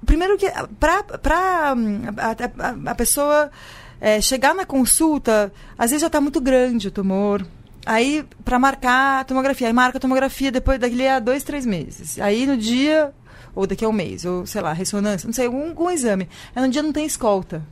[0.05, 0.47] Primeiro que
[0.79, 3.51] para a, a, a, pessoa
[3.99, 7.45] é, chegar na consulta, às vezes já está muito grande o tumor.
[7.87, 12.19] Aí, para marcar a tomografia, aí marca a tomografia depois daqui a dois, três meses.
[12.19, 13.13] Aí no dia,
[13.55, 16.29] ou daqui a um mês, ou sei lá, ressonância, não sei, algum, algum exame.
[16.55, 17.63] Aí no dia não tem escolta.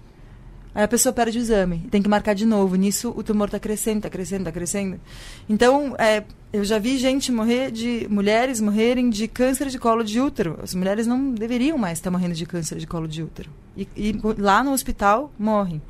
[0.75, 2.77] Aí a pessoa perde o exame, tem que marcar de novo.
[2.77, 4.99] Nisso o tumor está crescendo, está crescendo, está crescendo.
[5.47, 8.07] Então, é, eu já vi gente morrer de.
[8.09, 10.59] mulheres morrerem de câncer de colo de útero.
[10.63, 13.51] As mulheres não deveriam mais estar morrendo de câncer de colo de útero.
[13.77, 15.83] E, e lá no hospital morrem.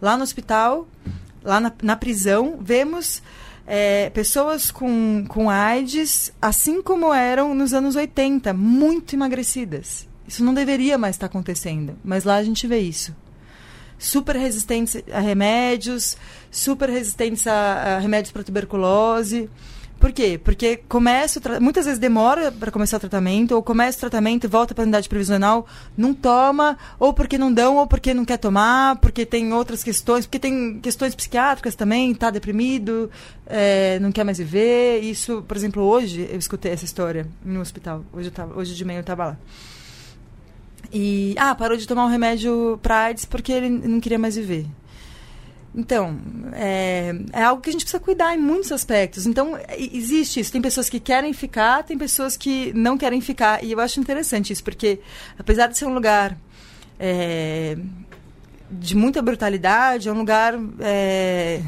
[0.00, 0.88] Lá no hospital,
[1.42, 3.22] lá na, na prisão, vemos.
[3.72, 10.08] É, pessoas com, com AIDS, assim como eram nos anos 80, muito emagrecidas.
[10.26, 13.14] Isso não deveria mais estar acontecendo, mas lá a gente vê isso
[14.00, 16.16] super resistentes a remédios,
[16.50, 19.48] super resistentes a, a remédios para tuberculose,
[20.00, 20.40] Por quê?
[20.42, 24.74] Porque começa muitas vezes demora para começar o tratamento, ou começa o tratamento e volta
[24.74, 28.96] para a unidade previsional, não toma, ou porque não dão, ou porque não quer tomar,
[28.96, 33.10] porque tem outras questões, porque tem questões psiquiátricas também, está deprimido,
[33.46, 35.00] é, não quer mais viver.
[35.02, 38.02] Isso, por exemplo, hoje eu escutei essa história no hospital.
[38.10, 39.36] Hoje, tava, hoje de manhã eu estava lá.
[40.92, 44.66] E, ah, parou de tomar um remédio para AIDS porque ele não queria mais viver.
[45.74, 46.18] Então,
[46.52, 49.24] é, é, algo que a gente precisa cuidar em muitos aspectos.
[49.24, 50.50] Então, existe isso.
[50.50, 53.62] Tem pessoas que querem ficar, tem pessoas que não querem ficar.
[53.62, 55.00] E eu acho interessante isso, porque
[55.38, 56.36] apesar de ser um lugar
[56.98, 57.78] é,
[58.70, 61.62] de muita brutalidade, é um lugar é,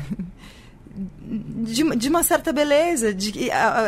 [1.25, 3.15] de, de, uma certa beleza.
[3.15, 3.33] De,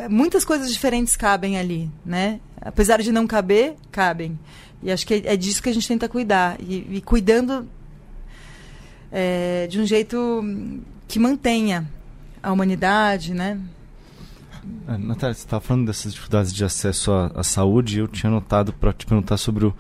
[0.08, 2.38] muitas coisas diferentes cabem ali, né?
[2.60, 4.38] Apesar de não caber, cabem.
[4.84, 6.60] E acho que é, é disso que a gente tenta cuidar.
[6.60, 7.66] E, e cuidando
[9.10, 10.44] é, de um jeito
[11.08, 11.88] que mantenha
[12.42, 13.58] a humanidade, né?
[14.86, 17.98] É, Natália, você estava falando dessas dificuldades de acesso à, à saúde.
[17.98, 19.74] Eu tinha notado para te perguntar sobre o,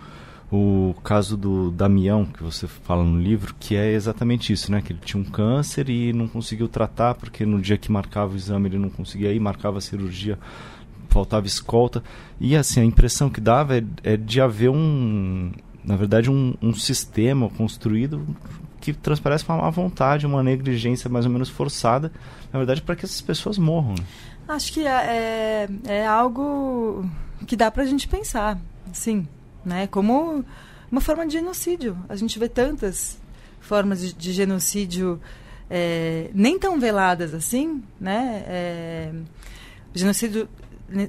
[0.50, 4.80] o caso do Damião, que você fala no livro, que é exatamente isso, né?
[4.80, 8.36] Que ele tinha um câncer e não conseguiu tratar, porque no dia que marcava o
[8.36, 10.38] exame ele não conseguia ir, marcava a cirurgia,
[11.14, 12.02] faltava escolta.
[12.40, 15.52] E assim, a impressão que dava é, é de haver um,
[15.84, 18.26] na verdade, um, um sistema construído
[18.80, 22.12] que transparece uma má vontade, uma negligência mais ou menos forçada,
[22.52, 23.94] na verdade, para que essas pessoas morram.
[23.94, 24.04] Né?
[24.48, 25.68] Acho que é, é,
[26.00, 27.08] é algo
[27.46, 28.58] que dá para a gente pensar,
[28.92, 29.26] sim,
[29.64, 29.86] né?
[29.86, 30.44] Como
[30.90, 31.96] uma forma de genocídio.
[32.08, 33.18] A gente vê tantas
[33.60, 35.18] formas de, de genocídio
[35.70, 38.44] é, nem tão veladas assim, né?
[38.46, 39.12] É,
[39.94, 40.46] genocídio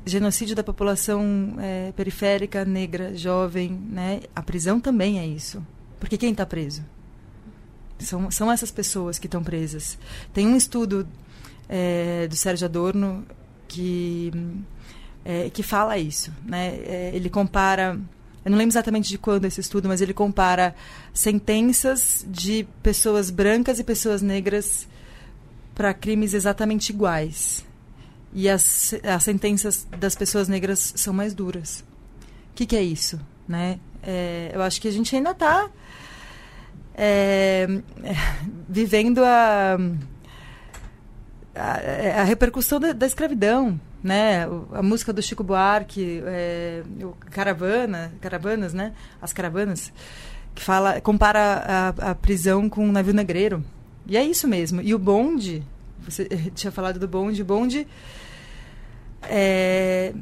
[0.05, 4.21] genocídio da população é, periférica, negra, jovem, né?
[4.35, 5.65] A prisão também é isso.
[5.99, 6.83] Porque quem está preso?
[7.99, 9.97] São, são essas pessoas que estão presas.
[10.33, 11.07] Tem um estudo
[11.69, 13.25] é, do Sérgio Adorno
[13.67, 14.31] que,
[15.23, 16.31] é, que fala isso.
[16.45, 16.67] Né?
[16.85, 17.99] É, ele compara.
[18.43, 20.75] Eu não lembro exatamente de quando esse estudo, mas ele compara
[21.13, 24.88] sentenças de pessoas brancas e pessoas negras
[25.73, 27.65] para crimes exatamente iguais.
[28.38, 31.86] E as, as sentenças das pessoas negras são mais duras.
[32.52, 33.17] O que, que é isso?
[33.48, 33.80] Né?
[34.04, 35.69] É, eu acho que a gente ainda está
[36.93, 37.65] é,
[38.67, 39.78] vivendo a,
[41.56, 44.45] a, a repercussão da, da, escravidão, né?
[44.74, 46.84] A música do Chico Buarque, é,
[47.32, 48.91] Caravana, Caravanas, né?
[49.21, 49.93] As caravanas,
[50.54, 53.63] que fala, compara a, a prisão com um navio negreiro.
[54.06, 54.82] E é isso mesmo.
[54.82, 55.63] E o bonde,
[56.06, 57.88] você tinha falado do bonde, o bonde
[59.29, 60.13] é,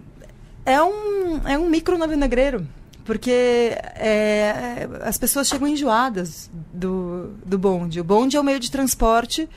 [0.66, 2.68] é um, é um micro navio negreiro
[3.04, 8.00] porque é, as pessoas chegam enjoadas do, do bonde.
[8.00, 9.50] O bonde é o meio de transporte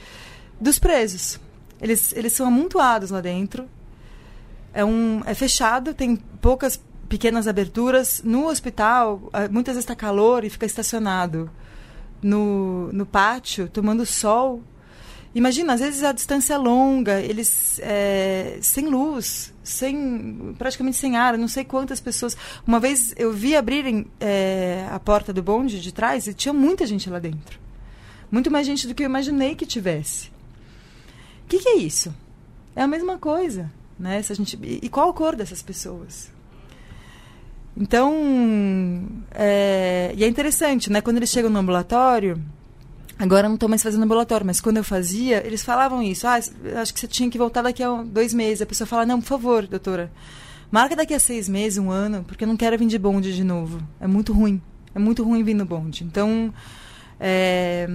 [0.61, 1.39] dos presos.
[1.81, 3.69] Eles, eles são amontoados lá dentro.
[4.75, 8.21] É, um, é fechado, tem poucas pequenas aberturas.
[8.25, 11.49] No hospital, muitas vezes está calor e fica estacionado
[12.21, 14.63] no, no pátio, tomando sol
[15.37, 21.37] Imagina, às vezes a distância é longa, eles é, sem luz, sem praticamente sem ar,
[21.37, 22.35] não sei quantas pessoas.
[22.67, 26.87] Uma vez eu vi abrirem é, a porta do bonde de trás e tinha muita
[26.87, 27.61] gente lá dentro.
[28.31, 30.29] Muito mais gente do que eu imaginei que tivesse.
[31.45, 32.15] O que, que, é isso?
[32.75, 34.23] É a mesma coisa, né?
[34.23, 36.31] Se a gente, e qual a cor dessas pessoas?
[37.77, 41.03] Então, é, e é interessante, né?
[41.03, 42.43] Quando eles chegam no ambulatório,
[43.19, 46.27] Agora não estou mais fazendo ambulatório, mas quando eu fazia, eles falavam isso.
[46.27, 48.61] Ah, acho que você tinha que voltar daqui a dois meses.
[48.61, 50.13] A pessoa fala, não, por favor, doutora,
[50.71, 53.43] marca daqui a seis meses, um ano, porque eu não quero vir de bonde de
[53.43, 53.81] novo.
[53.99, 54.61] É muito ruim.
[54.95, 56.05] É muito ruim vir no bonde.
[56.05, 56.53] Então,
[57.19, 57.89] é,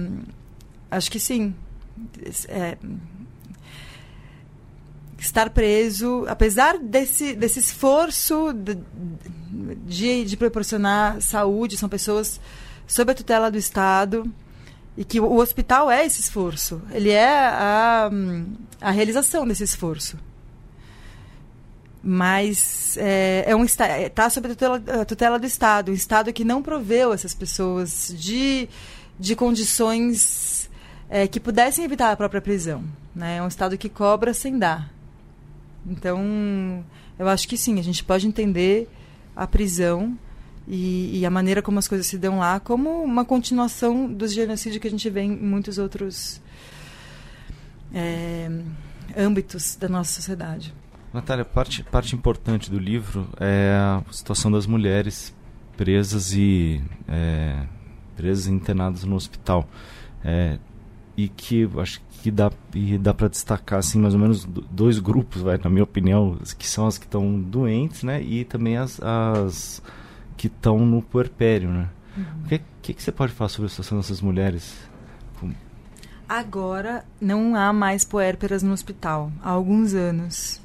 [0.90, 1.54] acho que sim.
[2.48, 2.76] É,
[5.20, 8.76] estar preso, apesar desse, desse esforço de,
[9.86, 12.40] de, de proporcionar saúde, são pessoas
[12.88, 14.28] sob a tutela do Estado
[14.96, 16.82] e que o hospital é esse esforço.
[16.90, 18.10] Ele é a,
[18.80, 20.18] a realização desse esforço.
[22.02, 25.90] Mas é, é um está é, sob a tutela, a tutela do Estado.
[25.90, 28.68] Um Estado que não proveu essas pessoas de,
[29.18, 30.68] de condições
[31.08, 32.84] é, que pudessem evitar a própria prisão.
[33.14, 33.36] Né?
[33.36, 34.92] É um Estado que cobra sem dar.
[35.86, 36.84] Então,
[37.18, 38.88] eu acho que sim, a gente pode entender
[39.34, 40.16] a prisão
[40.66, 44.80] e, e, a maneira como as coisas se dão lá como uma continuação dos genocídios
[44.80, 46.40] que a gente vê em muitos outros
[47.92, 48.48] é,
[49.16, 50.72] âmbitos da nossa sociedade.
[51.12, 55.34] Natália, parte, parte importante do livro é a situação das mulheres
[55.76, 57.66] presas e é,
[58.16, 59.68] presas e internadas no hospital.
[60.24, 60.58] É,
[61.16, 65.42] e que acho que dá, e dá para destacar assim, mais ou menos dois grupos,
[65.42, 68.22] vai, na minha opinião, que são as que estão doentes, né?
[68.22, 69.82] E também as, as
[70.36, 71.88] que estão no puerpério, né?
[72.16, 72.24] Uhum.
[72.44, 74.92] O que, que, que, você pode falar sobre a situação dessas mulheres?
[76.28, 80.62] Agora não há mais puérperas no hospital, há alguns anos.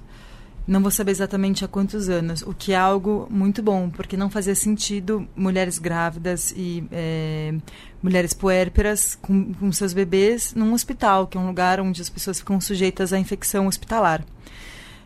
[0.65, 4.29] Não vou saber exatamente há quantos anos, o que é algo muito bom, porque não
[4.29, 7.53] fazia sentido mulheres grávidas e é,
[8.01, 12.39] mulheres puérperas com, com, seus bebês num hospital, que é um lugar onde as pessoas
[12.39, 14.23] ficam sujeitas à infecção hospitalar.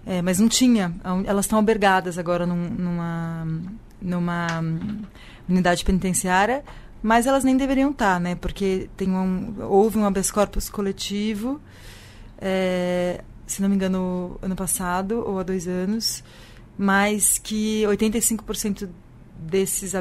[0.06, 0.94] É, mas não tinha,
[1.26, 3.48] elas estão albergadas agora num, numa,
[4.02, 4.48] numa
[5.48, 6.64] unidade penitenciária,
[7.04, 8.36] mas elas nem deveriam estar, né?
[8.36, 11.60] Porque tem um, houve um habeas corpus coletivo.
[12.40, 16.24] É, se não me engano, ano passado ou há dois anos,
[16.78, 18.90] mas que 85%
[19.38, 19.94] desses,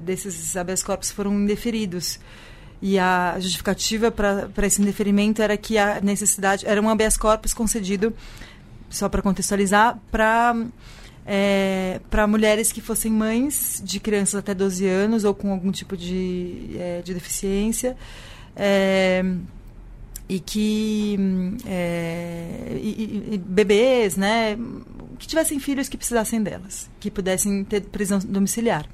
[0.00, 2.18] desses habeas corpus foram indeferidos.
[2.80, 8.12] E a justificativa para esse indeferimento era que a necessidade era um habeas corpus concedido,
[8.90, 10.54] só para contextualizar, para
[11.26, 15.96] é, para mulheres que fossem mães de crianças até 12 anos ou com algum tipo
[15.96, 17.96] de, é, de deficiência.
[18.56, 19.24] É,
[20.28, 21.18] e que
[21.66, 24.56] é, e, e, bebês, né,
[25.18, 28.88] que tivessem filhos que precisassem delas, que pudessem ter prisão domiciliar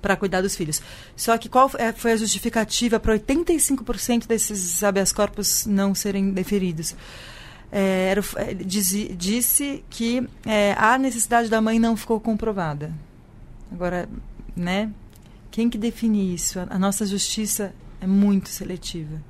[0.00, 0.82] para cuidar dos filhos.
[1.14, 6.96] Só que qual é, foi a justificativa para 85% desses habeas corpus não serem deferidos?
[7.74, 12.92] É, era, é, disse, disse que é, a necessidade da mãe não ficou comprovada.
[13.72, 14.06] Agora,
[14.54, 14.90] né?
[15.50, 16.60] Quem que define isso?
[16.60, 19.22] a, a nossa justiça é muito seletiva.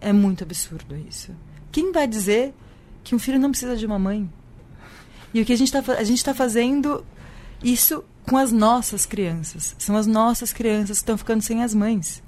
[0.00, 1.32] É muito absurdo isso.
[1.70, 2.54] Quem vai dizer
[3.04, 4.30] que um filho não precisa de uma mãe?
[5.34, 7.04] E o que a gente está está fazendo
[7.62, 9.76] isso com as nossas crianças.
[9.78, 12.22] São as nossas crianças que estão ficando sem as mães.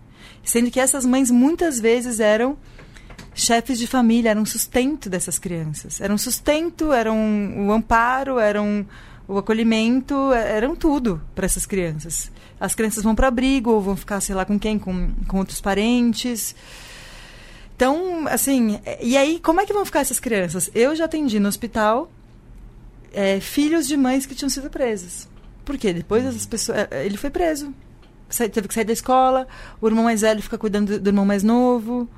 [0.45, 2.57] Sendo que essas mães muitas vezes eram
[3.42, 6.01] chefes de família, eram sustento dessas crianças.
[6.01, 7.16] Eram sustento, eram
[7.57, 8.87] o amparo, eram
[9.27, 12.31] o acolhimento, eram tudo para essas crianças.
[12.61, 14.79] As crianças vão para abrigo, ou vão ficar, sei lá, com quem?
[14.79, 16.55] Com, com outros parentes.
[17.77, 20.70] Então, assim, e aí, como é que vão ficar essas crianças?
[20.74, 22.11] Eu já atendi no hospital
[23.12, 25.29] é, filhos de mães que tinham sido presas.
[25.64, 26.88] Porque depois essas pessoas.
[26.90, 27.72] É, ele foi preso.
[28.53, 29.46] Teve que sair da escola,
[29.81, 32.09] o irmão mais velho fica cuidando do irmão mais novo.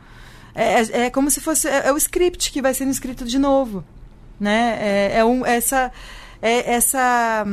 [0.54, 1.68] É, é, é como se fosse.
[1.68, 3.84] É, é, o script que vai sendo escrito de novo.
[4.38, 4.78] Né?
[4.80, 5.92] É, é um, essa.
[6.40, 7.46] É essa.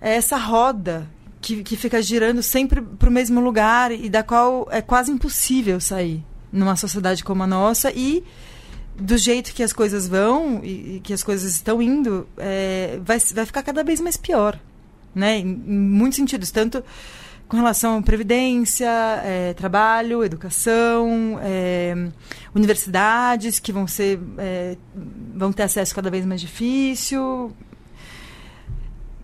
[0.00, 1.08] É essa roda
[1.40, 5.80] que, que fica girando sempre para o mesmo lugar e da qual é quase impossível
[5.80, 8.24] sair numa sociedade como a nossa e
[8.94, 12.28] do jeito que as coisas vão e, e que as coisas estão indo,
[13.04, 14.58] vai, vai ficar cada vez mais pior,
[15.14, 15.38] né?
[15.38, 16.82] Em, em muitos sentidos, tanto
[17.48, 18.90] com relação à previdência,
[19.24, 21.94] é, trabalho, educação, é,
[22.54, 24.76] universidades que vão ser é,
[25.34, 27.52] vão ter acesso cada vez mais difícil,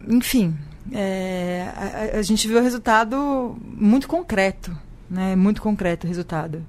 [0.09, 0.57] enfim,
[0.93, 1.71] é,
[2.15, 4.77] a, a, gente viu o resultado muito concreto,
[5.11, 5.35] né?
[5.37, 6.65] Muito concreto o resultado.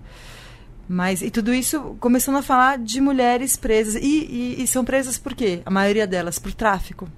[0.87, 3.95] Mas, e tudo isso começando a falar de mulheres presas.
[3.95, 5.61] E, e, e, são presas por quê?
[5.65, 7.09] A maioria delas por tráfico.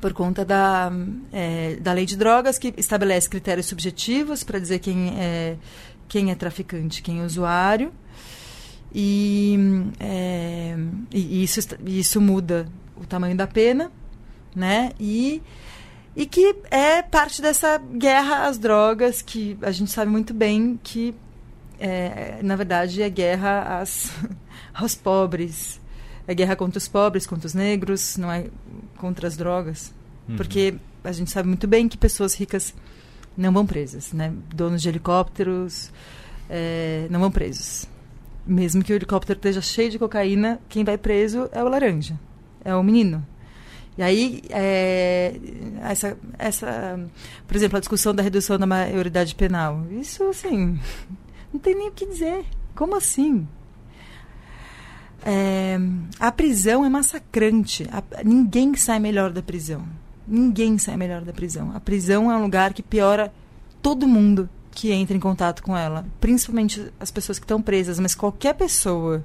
[0.00, 0.92] Por conta da,
[1.32, 5.56] é, da lei de drogas, que estabelece critérios subjetivos para dizer quem é,
[6.06, 7.92] quem é traficante, quem é usuário.
[8.94, 9.58] E,
[10.00, 10.76] é,
[11.12, 13.90] e isso, isso muda o tamanho da pena,
[14.54, 14.92] né?
[14.98, 15.42] E,
[16.16, 21.14] e que é parte dessa guerra às drogas que a gente sabe muito bem que
[21.78, 24.10] é, na verdade, é guerra às,
[24.74, 25.80] aos pobres.
[26.28, 28.46] É guerra contra os pobres, contra os negros, não é
[28.98, 29.92] contra as drogas.
[30.28, 30.36] Uhum.
[30.36, 32.74] Porque a gente sabe muito bem que pessoas ricas
[33.36, 34.32] não vão presas, né?
[34.54, 35.90] Donos de helicópteros
[36.50, 37.86] é, não vão presos.
[38.46, 42.18] Mesmo que o helicóptero esteja cheio de cocaína, quem vai preso é o laranja,
[42.64, 43.26] é o menino.
[43.96, 45.34] E aí, é,
[45.82, 47.10] essa, essa,
[47.46, 49.84] por exemplo, a discussão da redução da maioridade penal.
[49.90, 50.78] Isso, assim,
[51.52, 52.44] não tem nem o que dizer.
[52.76, 53.46] Como assim?
[55.24, 55.78] É,
[56.18, 57.86] a prisão é massacrante.
[57.92, 59.82] A, ninguém sai melhor da prisão.
[60.26, 61.72] Ninguém sai melhor da prisão.
[61.74, 63.32] A prisão é um lugar que piora
[63.80, 68.14] todo mundo que entra em contato com ela, principalmente as pessoas que estão presas, mas
[68.14, 69.24] qualquer pessoa.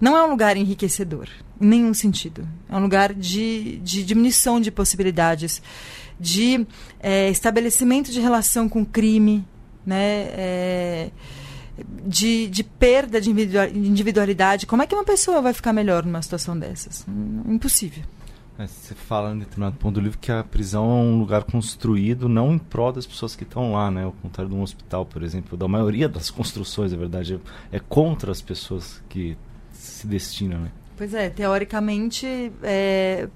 [0.00, 1.28] Não é um lugar enriquecedor,
[1.60, 2.48] em nenhum sentido.
[2.68, 5.62] É um lugar de, de diminuição de possibilidades,
[6.18, 6.66] de
[6.98, 9.44] é, estabelecimento de relação com crime,
[9.84, 10.28] né?
[10.32, 11.10] É,
[12.06, 14.66] de, de perda de individualidade.
[14.66, 17.06] Como é que uma pessoa vai ficar melhor numa situação dessas?
[17.46, 18.02] Impossível.
[18.66, 22.52] Você fala em determinado ponto do livro que a prisão é um lugar construído não
[22.52, 24.04] em prol das pessoas que estão lá, né?
[24.04, 27.40] Ao contrário de um hospital, por exemplo, da maioria das construções, na verdade,
[27.72, 29.36] é, é contra as pessoas que
[29.72, 30.72] se destinam, né?
[30.96, 33.28] Pois é, teoricamente, é,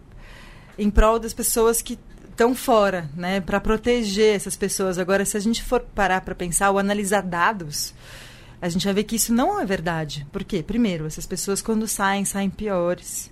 [0.79, 1.99] em prol das pessoas que
[2.31, 3.41] estão fora, né?
[3.41, 4.99] Para proteger essas pessoas.
[4.99, 7.95] Agora, se a gente for parar para pensar ou analisar dados,
[8.67, 10.27] a gente vai ver que isso não é verdade.
[10.33, 10.63] Por quê?
[10.63, 13.31] Primeiro, essas pessoas quando saem, saem piores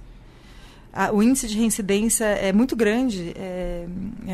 [0.93, 3.87] a, o índice de reincidência é muito grande, é,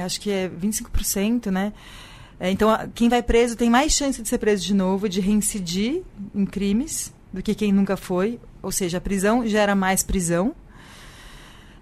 [0.05, 1.73] acho que é 25%, né?
[2.41, 5.21] É, então, a, quem vai preso tem mais chance de ser preso de novo, de
[5.21, 6.03] reincidir
[6.35, 8.41] em crimes, do que quem nunca foi.
[8.61, 10.55] Ou seja, a prisão gera mais prisão.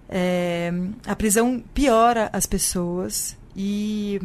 [0.09, 0.71] É,
[1.05, 4.21] a prisão piora as pessoas e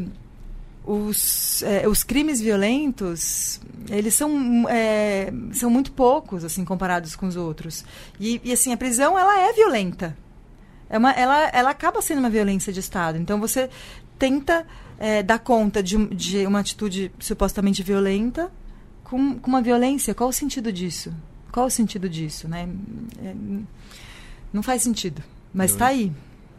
[0.85, 7.37] os, é, os crimes violentos eles são, é, são muito poucos assim comparados com os
[7.37, 7.85] outros
[8.19, 10.17] e, e assim a prisão ela é violenta
[10.93, 13.17] é uma, ela, ela acaba sendo uma violência de Estado.
[13.17, 13.71] Então você
[14.19, 14.67] tenta
[14.99, 18.53] é, dar conta de, de uma atitude supostamente violenta
[19.03, 20.15] com, com uma violência.
[20.15, 21.11] Qual o sentido disso?
[21.51, 22.47] Qual o sentido disso?
[22.47, 22.69] Né?
[23.25, 23.35] É,
[24.53, 25.23] não faz sentido,
[25.53, 26.13] mas está aí.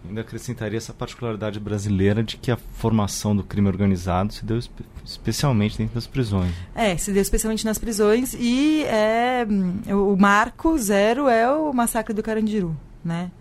[0.08, 4.84] Ainda acrescentaria essa particularidade brasileira de que a formação do crime organizado se deu espe
[5.06, 6.54] especialmente dentro das prisões.
[6.76, 9.46] É, se deu especialmente nas prisões e é,
[9.94, 13.32] o marco zero é o massacre do Carandiru, né?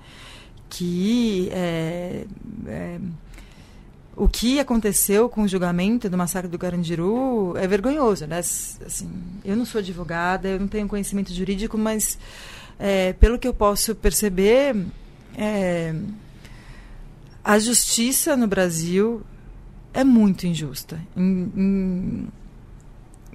[0.73, 2.25] que é,
[2.67, 2.99] é,
[4.17, 8.39] o que aconteceu com o julgamento do massacre do Carandiru é vergonhoso, né?
[8.39, 9.11] Assim,
[9.45, 12.19] eu não sou advogada, eu não tenho conhecimento jurídico, mas
[12.79, 14.75] é, pelo que eu posso perceber,
[15.37, 15.95] é,
[17.45, 19.23] a justiça no Brasil
[19.93, 22.29] é muito injusta em, em,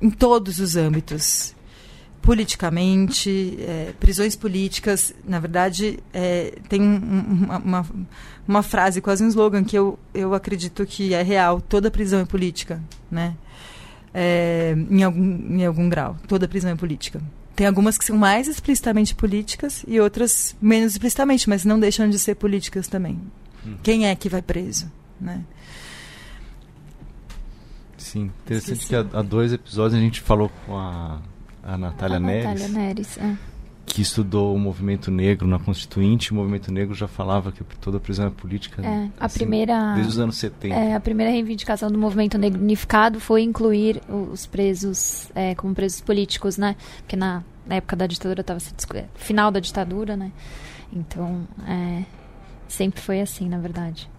[0.02, 1.56] em todos os âmbitos
[2.22, 5.14] politicamente, é, prisões políticas.
[5.26, 7.86] Na verdade, é, tem uma, uma,
[8.46, 12.26] uma, frase, quase um slogan, que eu, eu acredito que é real: toda prisão é
[12.26, 13.34] política, né?
[14.14, 16.18] É, em, algum, em algum grau.
[16.28, 17.22] Toda prisão é política.
[17.56, 22.20] Tem algumas que são mais explicitamente políticas e outras menos explicitamente, mas não deixam de
[22.20, 23.20] ser políticas também.
[23.68, 23.78] Hum.
[23.84, 25.44] Quem é que vai preso, né?
[27.98, 28.90] Sim, interessante Esqueci.
[28.90, 31.20] que há, há dois episódios a gente falou com a
[31.68, 32.46] a Natália a Neres.
[32.46, 33.36] Natália Neres, é.
[33.86, 38.28] Que estudou o movimento negro na Constituinte, o movimento negro já falava que toda prisão
[38.28, 38.82] é política.
[38.82, 39.94] É, a assim, primeira.
[39.94, 40.74] Desde os anos 70.
[40.74, 46.00] É, a primeira reivindicação do movimento negro unificado foi incluir os presos é, como presos
[46.00, 46.76] políticos, né?
[47.00, 48.60] Porque na, na época da ditadura estava
[49.16, 50.32] final da ditadura, né?
[50.94, 52.04] Então, é,
[52.68, 54.10] sempre foi assim, na verdade.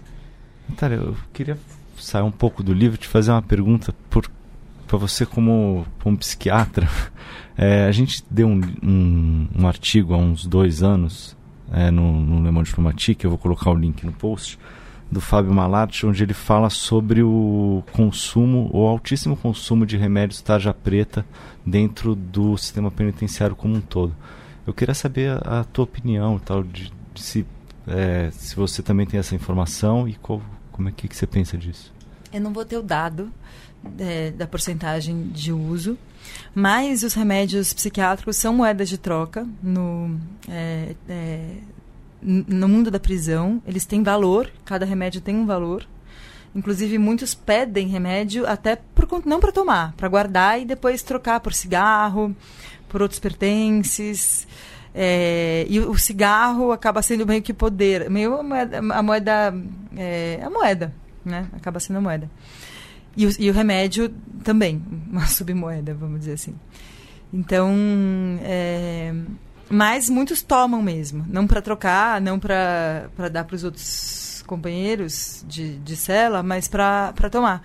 [0.68, 1.59] Natália, eu queria
[1.99, 6.88] sair um pouco do livro e te fazer uma pergunta para você como, como psiquiatra,
[7.57, 11.36] é, a gente deu um, um, um, artigo há uns dois anos
[11.70, 14.59] é, no, no Le Monde Diplomatique, eu vou colocar o link no post,
[15.11, 20.72] do Fábio Malatti, onde ele fala sobre o consumo, o altíssimo consumo de remédios tarja
[20.74, 21.24] preta
[21.64, 24.14] dentro do sistema penitenciário como um todo.
[24.66, 27.46] Eu queria saber a, a tua opinião tal, de, de se,
[27.89, 31.57] é, se você também tem essa informação e qual, como é que, que você pensa
[31.57, 31.93] disso.
[32.32, 33.32] Eu não vou ter o dado,
[33.99, 35.97] é, da porcentagem de uso,
[36.55, 40.18] mas os remédios psiquiátricos são moedas de troca no,
[40.49, 41.57] é, é,
[42.22, 43.62] no mundo da prisão.
[43.66, 45.86] Eles têm valor, cada remédio tem um valor.
[46.55, 51.53] Inclusive, muitos pedem remédio até por, não para tomar, para guardar e depois trocar por
[51.53, 52.34] cigarro,
[52.89, 54.47] por outros pertences.
[54.95, 59.55] É, e o cigarro acaba sendo meio que poder, meio a moeda, a moeda,
[59.97, 60.93] é, a moeda
[61.28, 61.47] né?
[61.53, 62.28] Acaba sendo a moeda.
[63.16, 64.09] E o, e o remédio
[64.43, 66.55] também, uma submoeda, vamos dizer assim.
[67.32, 67.74] Então,
[68.43, 69.12] é,
[69.68, 75.76] mas muitos tomam mesmo, não para trocar, não para dar para os outros companheiros de,
[75.78, 77.62] de cela, mas para tomar.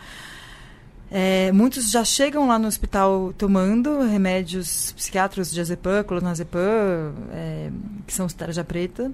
[1.16, 7.70] É, muitos já chegam lá no hospital tomando remédios psiquiátricos de azepam, clonazepam, é,
[8.08, 9.12] que são os tarja preta.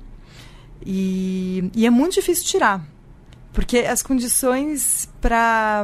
[0.85, 2.81] E, e é muito difícil tirar.
[3.51, 5.83] Porque as condições para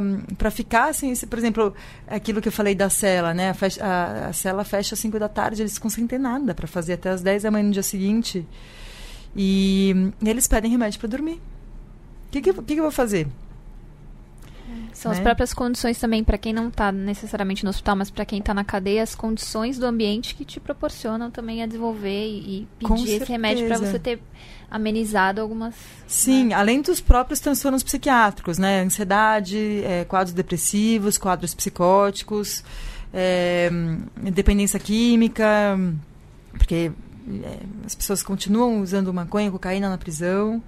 [0.51, 1.73] ficar, assim, por exemplo,
[2.07, 3.49] aquilo que eu falei da cela, né?
[3.49, 6.65] A, fecha, a, a cela fecha às 5 da tarde, eles conseguem ter nada para
[6.65, 8.47] fazer até às 10 da manhã no dia seguinte.
[9.35, 11.41] E, e eles pedem remédio para dormir.
[12.27, 13.27] O que, que, que, que eu vou fazer?
[14.95, 15.17] São né?
[15.17, 18.53] as próprias condições também, para quem não está necessariamente no hospital, mas para quem está
[18.53, 23.21] na cadeia, as condições do ambiente que te proporcionam também a desenvolver e, e pedir
[23.21, 24.21] esse remédio para você ter
[24.71, 25.75] amenizado algumas.
[26.07, 26.55] Sim, né?
[26.55, 28.83] além dos próprios transtornos psiquiátricos, né?
[28.83, 32.63] Ansiedade, é, quadros depressivos, quadros psicóticos,
[33.13, 33.69] é,
[34.31, 35.77] dependência química,
[36.53, 36.89] porque
[37.43, 40.63] é, as pessoas continuam usando maconha, cocaína na prisão.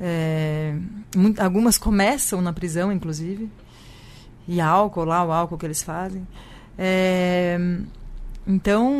[0.00, 0.74] É,
[1.14, 3.50] muito, algumas começam na prisão, inclusive.
[4.48, 6.26] E álcool lá, o álcool que eles fazem.
[6.78, 7.58] É,
[8.46, 8.94] então,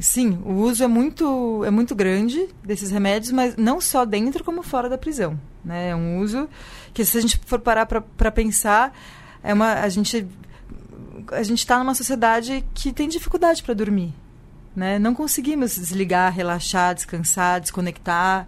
[0.00, 4.62] sim, o uso é muito, é muito grande desses remédios, mas não só dentro como
[4.62, 5.38] fora da prisão.
[5.64, 5.90] Né?
[5.90, 6.48] É um uso
[6.94, 8.96] que, se a gente for parar para pensar,
[9.42, 10.26] é uma, a gente
[11.32, 14.14] a gente está numa sociedade que tem dificuldade para dormir.
[14.74, 14.98] Né?
[14.98, 18.46] Não conseguimos desligar, relaxar, descansar, desconectar.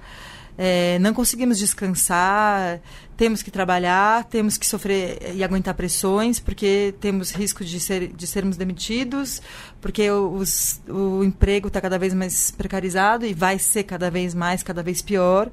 [0.61, 2.80] É, não conseguimos descansar,
[3.16, 8.26] temos que trabalhar, temos que sofrer e aguentar pressões, porque temos risco de, ser, de
[8.26, 9.40] sermos demitidos,
[9.80, 14.64] porque os, o emprego está cada vez mais precarizado e vai ser cada vez mais,
[14.64, 15.48] cada vez pior.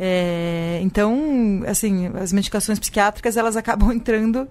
[0.00, 4.48] É, então, assim, as medicações psiquiátricas elas acabam entrando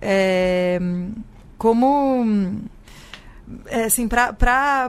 [0.00, 0.78] é,
[1.58, 2.60] como
[3.66, 4.88] é, assim para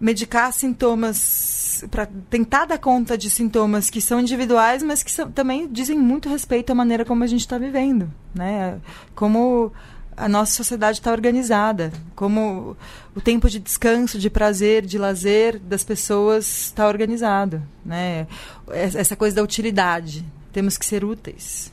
[0.00, 5.68] medicar sintomas para tentar dar conta de sintomas que são individuais mas que são, também
[5.70, 8.78] dizem muito respeito à maneira como a gente está vivendo né
[9.14, 9.72] como
[10.16, 12.76] a nossa sociedade está organizada como
[13.14, 18.26] o tempo de descanso de prazer de lazer das pessoas está organizado né
[18.72, 21.72] essa coisa da utilidade temos que ser úteis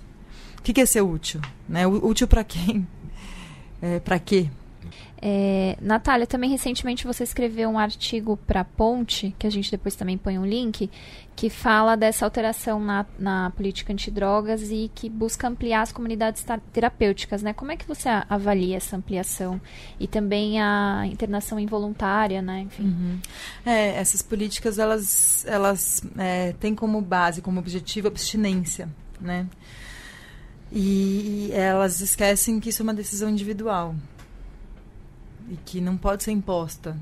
[0.68, 1.40] que, que é ser útil?
[1.68, 1.88] Né?
[1.88, 2.86] Útil para quem?
[3.82, 4.50] É, para quê?
[5.20, 10.18] É, Natália, também recentemente você escreveu um artigo para Ponte, que a gente depois também
[10.18, 10.90] põe um link,
[11.36, 17.42] que fala dessa alteração na, na política antidrogas e que busca ampliar as comunidades terapêuticas.
[17.42, 17.54] Né?
[17.54, 19.60] Como é que você avalia essa ampliação?
[20.00, 22.62] E também a internação involuntária, né?
[22.62, 22.84] Enfim.
[22.84, 23.20] Uhum.
[23.66, 28.90] É, essas políticas, elas, elas é, têm como base, como objetivo, a abstinência,
[29.20, 29.48] né?
[30.72, 33.96] E elas esquecem que isso é uma decisão individual
[35.50, 36.98] e que não pode ser imposta,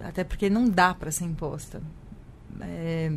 [0.00, 1.82] até porque não dá para ser imposta.
[2.60, 3.12] É,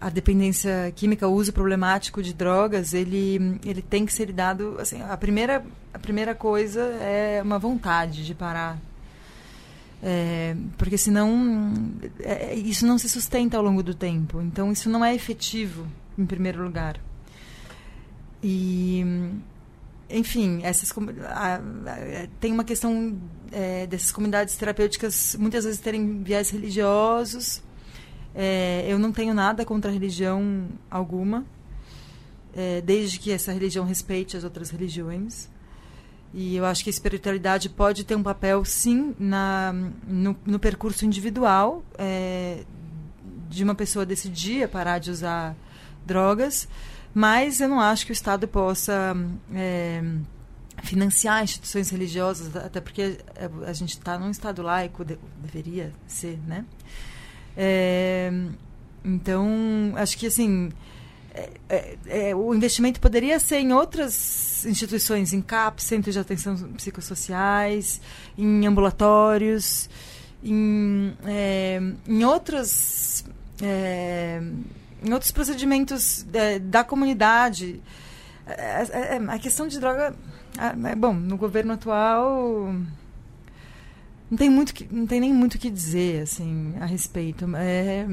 [0.00, 4.76] a dependência química, o uso problemático de drogas, ele, ele tem que ser dado.
[4.78, 8.78] Assim, a, primeira, a primeira coisa é uma vontade de parar.
[10.02, 11.72] É, porque senão
[12.20, 14.42] é, isso não se sustenta ao longo do tempo.
[14.42, 15.86] Então isso não é efetivo,
[16.18, 17.00] em primeiro lugar.
[18.42, 19.02] E,
[20.08, 20.92] enfim, essas,
[21.28, 21.60] a, a,
[22.40, 23.18] tem uma questão
[23.50, 27.62] é, dessas comunidades terapêuticas muitas vezes terem viés religiosos.
[28.34, 31.44] É, eu não tenho nada contra religião alguma,
[32.54, 35.48] é, desde que essa religião respeite as outras religiões.
[36.32, 39.72] E eu acho que a espiritualidade pode ter um papel, sim, na,
[40.04, 42.64] no, no percurso individual é,
[43.48, 45.56] de uma pessoa decidir parar de usar
[46.04, 46.68] drogas
[47.14, 49.16] mas eu não acho que o Estado possa
[49.54, 50.02] é,
[50.82, 53.18] financiar instituições religiosas, até porque
[53.64, 56.64] a gente está num Estado laico, de, deveria ser, né?
[57.56, 58.32] É,
[59.04, 60.70] então, acho que assim.
[61.36, 61.96] É, é,
[62.28, 68.00] é o investimento poderia ser em outras instituições, em CAP, centros de atenção psicossociais,
[68.38, 69.90] em ambulatórios,
[70.44, 73.24] em, é, em outras
[73.60, 74.40] é,
[75.04, 77.80] em outros procedimentos é, da comunidade.
[78.46, 80.14] É, é, é a questão de droga,
[80.58, 82.74] é, bom, no governo atual
[84.30, 87.44] não tem muito que, não tem nem muito o que dizer assim a respeito.
[87.56, 88.06] É,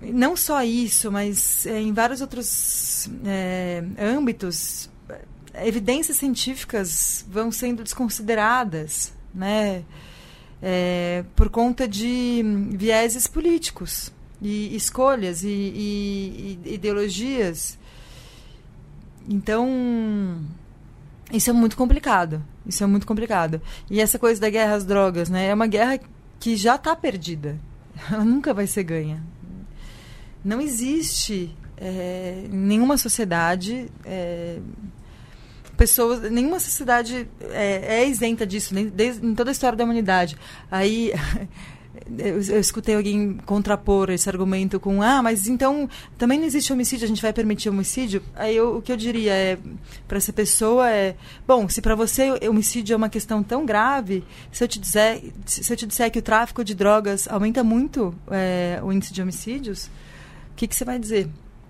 [0.00, 3.10] não só isso, mas em vários outros
[3.98, 4.88] âmbitos,
[5.54, 9.84] evidências científicas vão sendo desconsideradas, né?
[10.62, 14.13] É, por conta de vieses políticos
[14.44, 17.78] e escolhas e, e, e ideologias.
[19.26, 20.38] Então,
[21.32, 22.44] isso é muito complicado.
[22.66, 23.60] Isso é muito complicado.
[23.90, 25.46] E essa coisa da guerra às drogas, né?
[25.46, 25.98] É uma guerra
[26.38, 27.58] que já está perdida.
[28.12, 29.24] Ela nunca vai ser ganha.
[30.44, 34.58] Não existe é, nenhuma sociedade, é,
[35.74, 40.36] pessoas, nenhuma sociedade é, é isenta disso, nem, desde, em toda a história da humanidade.
[40.70, 41.12] Aí
[42.18, 45.88] eu, eu, escutei alguém contrapor esse argumento com ah, mas então
[46.18, 48.22] também não existe homicídio, a gente vai permitir homicídio?
[48.34, 49.58] Aí eu, o que eu diria é
[50.06, 54.62] para essa pessoa é, bom, se para você homicídio é uma questão tão grave, se
[54.62, 58.80] eu te dizer, se eu te disser que o tráfico de drogas aumenta muito é,
[58.82, 61.28] o índice de homicídios, o que, que você vai dizer?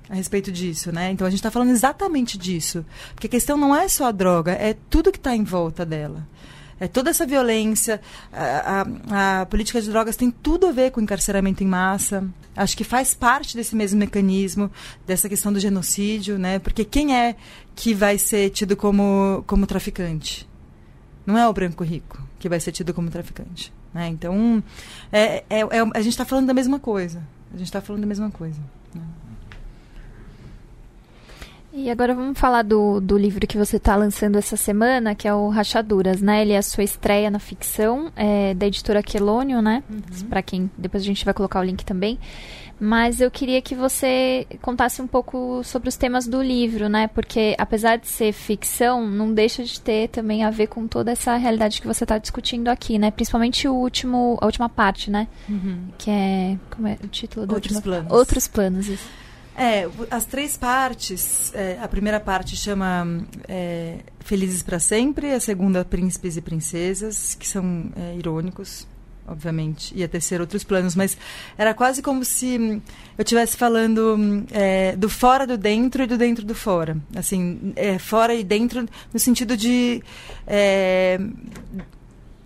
[0.08, 1.10] a respeito disso, né?
[1.10, 4.52] Então a gente está falando exatamente disso, porque a questão não é só a droga,
[4.52, 6.26] é tudo que está em volta dela.
[6.78, 8.00] É, toda essa violência,
[8.32, 12.24] a, a, a, política de drogas tem tudo a ver com encarceramento em massa.
[12.56, 14.70] Acho que faz parte desse mesmo mecanismo,
[15.06, 16.58] dessa questão do genocídio, né?
[16.58, 17.36] Porque quem é
[17.74, 20.48] que vai ser tido como, como traficante?
[21.26, 23.72] Não é o branco rico que vai ser tido como traficante.
[23.92, 24.08] Né?
[24.08, 24.62] Então,
[25.10, 27.22] é, é, é a gente está falando da mesma coisa.
[27.52, 28.60] a gente está falando da mesma coisa.
[31.76, 35.34] E agora vamos falar do, do livro que você está lançando essa semana, que é
[35.34, 36.40] o Rachaduras, né?
[36.40, 39.82] Ele é a sua estreia na ficção, é, da editora Quelônio, né?
[39.90, 40.28] Uhum.
[40.28, 42.16] Para quem depois a gente vai colocar o link também.
[42.78, 47.08] Mas eu queria que você contasse um pouco sobre os temas do livro, né?
[47.08, 51.34] Porque apesar de ser ficção, não deixa de ter também a ver com toda essa
[51.36, 53.10] realidade que você está discutindo aqui, né?
[53.10, 55.26] Principalmente o último, a última parte, né?
[55.48, 55.88] Uhum.
[55.98, 57.94] Que é como é o título do Outros último?
[57.94, 58.12] planos.
[58.12, 58.86] Outros planos.
[58.88, 59.23] Isso.
[59.56, 61.52] É, as três partes.
[61.54, 67.46] É, a primeira parte chama é, Felizes para Sempre, a segunda Príncipes e Princesas, que
[67.46, 68.86] são é, irônicos,
[69.26, 71.16] obviamente, e a terceira Outros Planos, mas
[71.56, 72.82] era quase como se
[73.16, 76.96] eu estivesse falando é, do fora do dentro e do dentro do fora.
[77.14, 80.02] Assim, é, fora e dentro no sentido de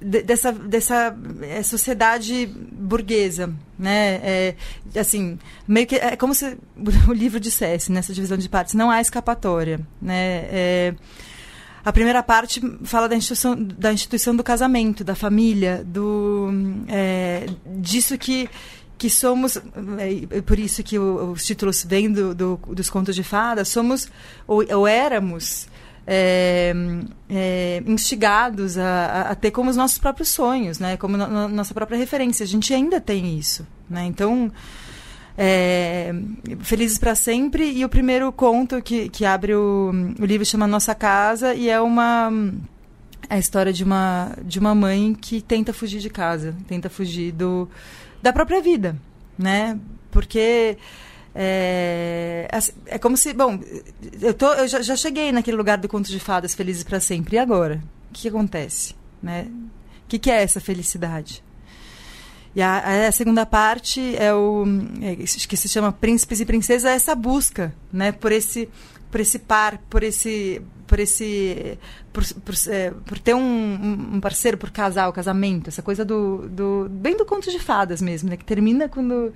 [0.01, 4.21] dessa, dessa é, sociedade burguesa, né?
[4.23, 4.55] É,
[4.97, 6.57] assim, meio que é como se
[7.09, 10.47] o livro dissesse nessa divisão de partes, não há escapatória, né?
[10.51, 10.95] É,
[11.85, 16.49] a primeira parte fala da instituição, da instituição do casamento, da família, do
[16.89, 18.49] é, disso que
[18.99, 23.23] que somos, é, por isso que o, os títulos vêm do, do, dos contos de
[23.23, 24.09] fadas, somos
[24.45, 25.68] ou, ou éramos
[26.11, 26.73] é,
[27.29, 30.97] é, instigados a, a, ter como os nossos próprios sonhos, né?
[30.97, 32.45] Como no, nossa própria referência.
[32.45, 34.07] A gente ainda tem isso, né?
[34.07, 34.51] Então,
[35.37, 36.15] é,
[36.61, 40.95] Felizes para Sempre e o primeiro conto que, que abre o, o livro chama Nossa
[40.95, 42.33] Casa e é uma
[43.29, 47.69] a história de uma de uma mãe que tenta fugir de casa, tenta fugir do
[48.23, 48.97] da própria vida,
[49.39, 49.79] né?
[50.11, 50.79] Porque
[51.41, 52.49] é,
[52.87, 53.61] é como se, bom,
[54.21, 57.37] eu, tô, eu já, já cheguei naquele lugar do conto de fadas felizes para sempre.
[57.37, 57.81] E agora?
[58.11, 58.97] O que, que acontece?
[59.23, 59.47] Né?
[60.05, 61.45] O que, que é essa felicidade?
[62.57, 64.65] E a, a, segunda parte é o
[65.01, 68.69] é, que se chama Príncipes e Princesas, é essa busca, né, por esse
[69.11, 71.79] por esse par, por esse por esse
[72.13, 76.49] por, por, é, por ter um, um, parceiro, por casar, o casamento, essa coisa do,
[76.49, 79.33] do bem do conto de fadas mesmo, né, que termina quando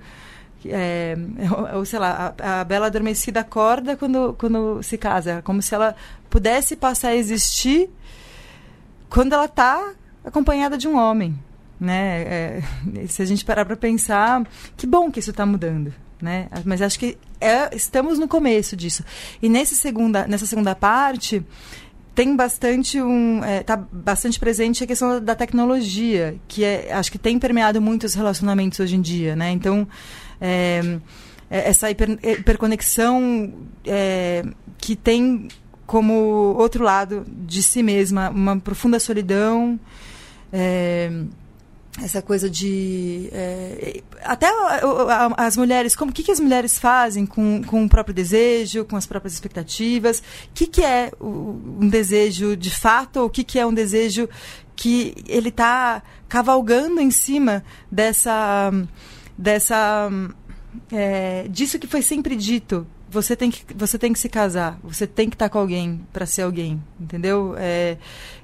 [0.69, 1.15] é,
[1.75, 5.31] ou sei lá, a, a, Bela Adormecida acorda quando, quando se casa.
[5.31, 5.95] É como se ela
[6.29, 7.89] pudesse passar a existir
[9.09, 9.93] quando ela está
[10.23, 11.37] acompanhada de um homem.
[11.79, 12.21] Né?
[12.21, 12.63] É,
[13.07, 14.43] se a gente parar para pensar,
[14.77, 15.93] que bom que isso está mudando.
[16.21, 16.47] Né?
[16.63, 19.03] Mas acho que é, estamos no começo disso.
[19.41, 21.45] E nesse segunda, nessa segunda parte
[22.15, 27.11] tem bastante um está é, tá bastante presente a questão da tecnologia que é, acho
[27.11, 29.87] que tem permeado muito os relacionamentos hoje em dia né então
[30.43, 30.99] é,
[31.49, 33.53] é, essa hiper, hiperconexão
[33.85, 34.43] é,
[34.77, 35.47] que tem
[35.85, 36.13] como
[36.57, 39.79] outro lado de si mesma uma profunda solidão
[40.51, 41.09] é,
[42.01, 44.49] essa coisa de é, até
[45.37, 49.05] as mulheres como que, que as mulheres fazem com, com o próprio desejo com as
[49.05, 50.19] próprias expectativas?
[50.19, 50.23] O
[50.53, 54.27] que, que é um desejo de fato ou o que, que é um desejo
[54.75, 58.71] que ele está cavalgando em cima dessa
[59.37, 60.09] dessa
[60.91, 62.85] é, disso que foi sempre dito.
[63.09, 64.79] Você tem que você tem que se casar.
[64.83, 67.55] Você tem que estar com alguém para ser alguém entendeu?
[67.57, 67.97] É,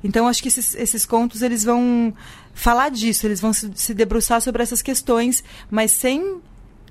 [0.04, 2.14] então acho que esses, esses contos eles vão
[2.54, 3.26] falar disso.
[3.26, 6.40] Eles vão se, se debruçar sobre essas questões mas sem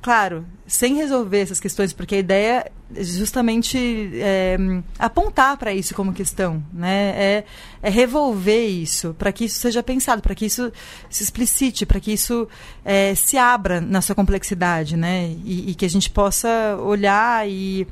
[0.01, 4.57] claro, sem resolver essas questões, porque a ideia é justamente é,
[4.99, 7.11] apontar para isso como questão, né?
[7.17, 7.45] É,
[7.83, 10.73] é revolver isso, para que isso seja pensado, para que isso
[11.11, 12.49] se explicite, para que isso
[12.85, 15.35] é, se abra na sua complexidade, né?
[15.45, 17.87] E, e que a gente possa olhar e,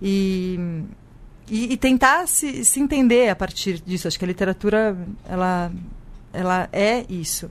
[0.00, 0.58] e,
[1.48, 4.08] e, e tentar se, se entender a partir disso.
[4.08, 4.96] Acho que a literatura,
[5.28, 5.70] ela,
[6.32, 7.50] ela é isso.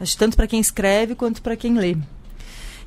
[0.00, 1.96] Acho tanto para quem escreve quanto para quem lê.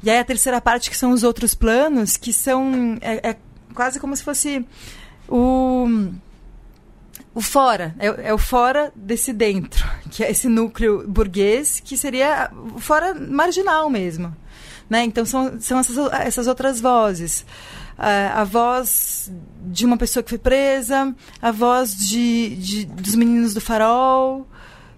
[0.03, 2.97] E aí a terceira parte, que são os outros planos, que são.
[3.01, 3.37] É, é
[3.73, 4.65] quase como se fosse
[5.27, 6.11] o.
[7.35, 12.51] O fora, é, é, o fora desse dentro, que é esse núcleo burguês, que seria
[12.75, 14.35] o fora marginal mesmo.
[14.87, 15.03] Né?
[15.05, 17.43] Então são, são essas, essas outras vozes.
[17.97, 19.31] Uh, a voz
[19.65, 24.47] de uma pessoa que foi presa, a voz de, de, dos meninos do farol,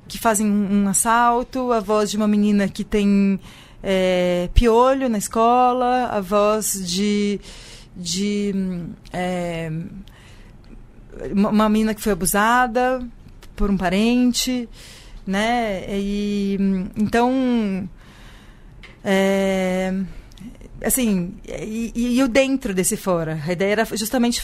[0.06, 3.40] que fazem um, um assalto, a voz de uma menina que tem
[3.88, 7.40] é, piolho na escola, a voz de,
[7.96, 8.52] de
[9.14, 9.72] é,
[11.32, 13.08] uma menina que foi abusada
[13.56, 14.68] por um parente,
[15.26, 15.86] né?
[15.88, 16.58] E,
[16.98, 17.88] então,
[19.04, 19.94] é,
[20.84, 23.40] assim, e, e, o dentro desse fora.
[23.46, 24.42] A ideia era justamente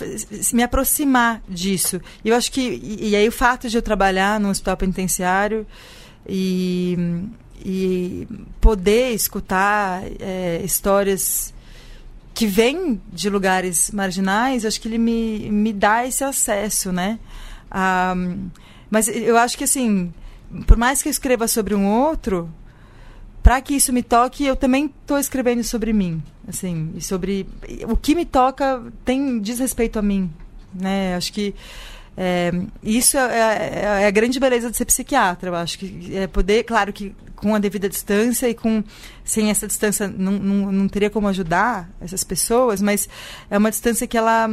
[0.53, 1.99] me aproximar disso.
[2.23, 5.65] E eu acho que, e, e aí o fato de eu trabalhar no hospital penitenciário
[6.29, 6.95] e
[7.63, 8.27] e
[8.59, 11.53] poder escutar é, histórias
[12.33, 17.19] que vêm de lugares marginais, acho que ele me, me dá esse acesso, né?
[17.69, 18.15] Ah,
[18.89, 20.13] mas eu acho que, assim,
[20.67, 22.49] por mais que eu escreva sobre um outro,
[23.41, 27.47] para que isso me toque, eu também estou escrevendo sobre mim, assim, e sobre
[27.87, 30.31] o que me toca tem diz respeito a mim,
[30.73, 31.15] né?
[31.15, 31.55] Acho que
[32.15, 32.51] é,
[32.83, 36.63] isso é, é, é, a grande beleza de ser psiquiatra, eu acho que é poder,
[36.63, 38.83] claro que com a devida distância e com
[39.25, 43.09] sem essa distância não, não, não teria como ajudar essas pessoas, mas
[43.49, 44.47] é uma distância que ela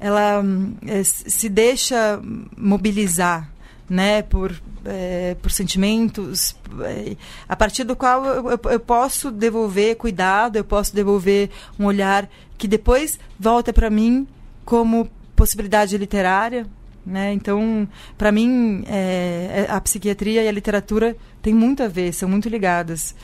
[0.00, 0.42] ela
[0.86, 2.20] é, se deixa
[2.56, 3.48] mobilizar,
[3.88, 4.52] né, por
[4.84, 7.16] é, por sentimentos, é,
[7.48, 12.28] a partir do qual eu, eu, eu, posso devolver cuidado, eu posso devolver um olhar
[12.58, 14.28] que depois volta para mim
[14.62, 16.66] como possibilidade literária,
[17.06, 17.32] né?
[17.32, 22.28] Então, para mim, é, é, a psiquiatria e a literatura têm muito a ver, são
[22.28, 23.14] muito ligadas.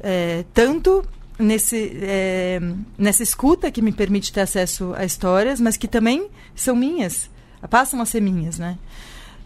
[0.00, 1.04] É, tanto
[1.38, 2.60] nesse, é,
[2.98, 7.30] nessa escuta que me permite ter acesso a histórias, mas que também são minhas,
[7.70, 8.78] passam a ser minhas, né?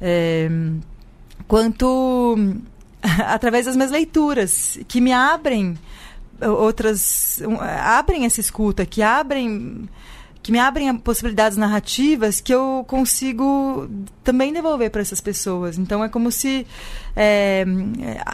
[0.01, 0.49] É,
[1.47, 2.37] quanto
[3.27, 5.77] através das minhas leituras, que me abrem
[6.41, 7.43] outras
[7.83, 9.89] abrem essa escuta, que abrem
[10.49, 13.87] que me abrem possibilidades narrativas que eu consigo
[14.25, 15.77] também devolver para essas pessoas.
[15.77, 16.67] Então é como se
[17.15, 17.67] é,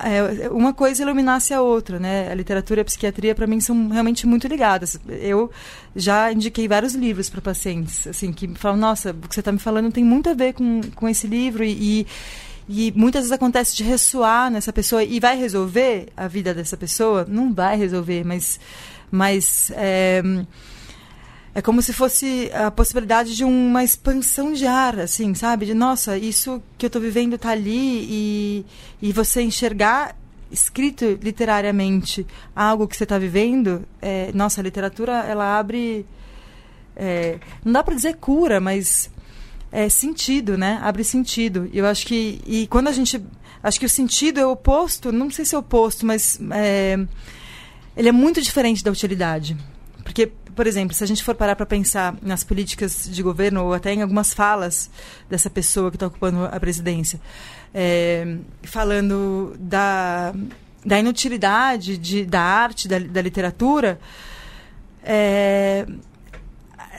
[0.04, 2.30] é, uma coisa iluminasse a outra, né?
[2.30, 4.96] A literatura e a psiquiatria para mim são realmente muito ligadas.
[5.08, 5.50] Eu
[5.96, 9.58] já indiquei vários livros para pacientes, assim, que falam: "Nossa, o que você está me
[9.58, 12.06] falando tem muito a ver com, com esse livro" e,
[12.68, 17.26] e muitas vezes acontece de ressoar nessa pessoa e vai resolver a vida dessa pessoa?
[17.28, 18.60] Não vai resolver, mas
[19.10, 20.22] mas é,
[21.54, 25.66] é como se fosse a possibilidade de uma expansão de ar, assim, sabe?
[25.66, 28.66] De, nossa, isso que eu estou vivendo está ali e,
[29.00, 30.16] e você enxergar
[30.50, 36.04] escrito literariamente algo que você está vivendo, é, nossa, a literatura, ela abre...
[36.96, 39.10] É, não dá para dizer cura, mas
[39.70, 40.78] é, sentido, né?
[40.82, 41.68] Abre sentido.
[41.72, 42.40] Eu acho que...
[42.46, 43.24] E quando a gente...
[43.62, 46.38] Acho que o sentido é oposto, não sei se é oposto, mas...
[46.52, 46.98] É,
[47.96, 49.56] ele é muito diferente da utilidade.
[50.02, 53.74] Porque por exemplo, se a gente for parar para pensar nas políticas de governo ou
[53.74, 54.90] até em algumas falas
[55.28, 57.20] dessa pessoa que está ocupando a presidência,
[57.74, 60.34] é, falando da,
[60.84, 63.98] da inutilidade de, da arte, da, da literatura,
[65.02, 65.86] é,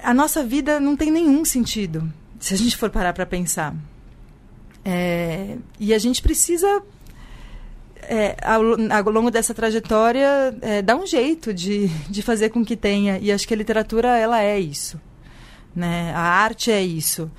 [0.03, 3.73] a nossa vida não tem nenhum sentido, se a gente for parar para pensar.
[4.83, 6.83] É, e a gente precisa
[8.09, 12.75] é, ao, ao, longo dessa trajetória, é, dá um jeito de, de fazer com que
[12.75, 13.17] tenha.
[13.19, 14.99] E acho que a literatura, ela é isso.
[15.75, 16.11] Né?
[16.13, 17.29] A arte é isso.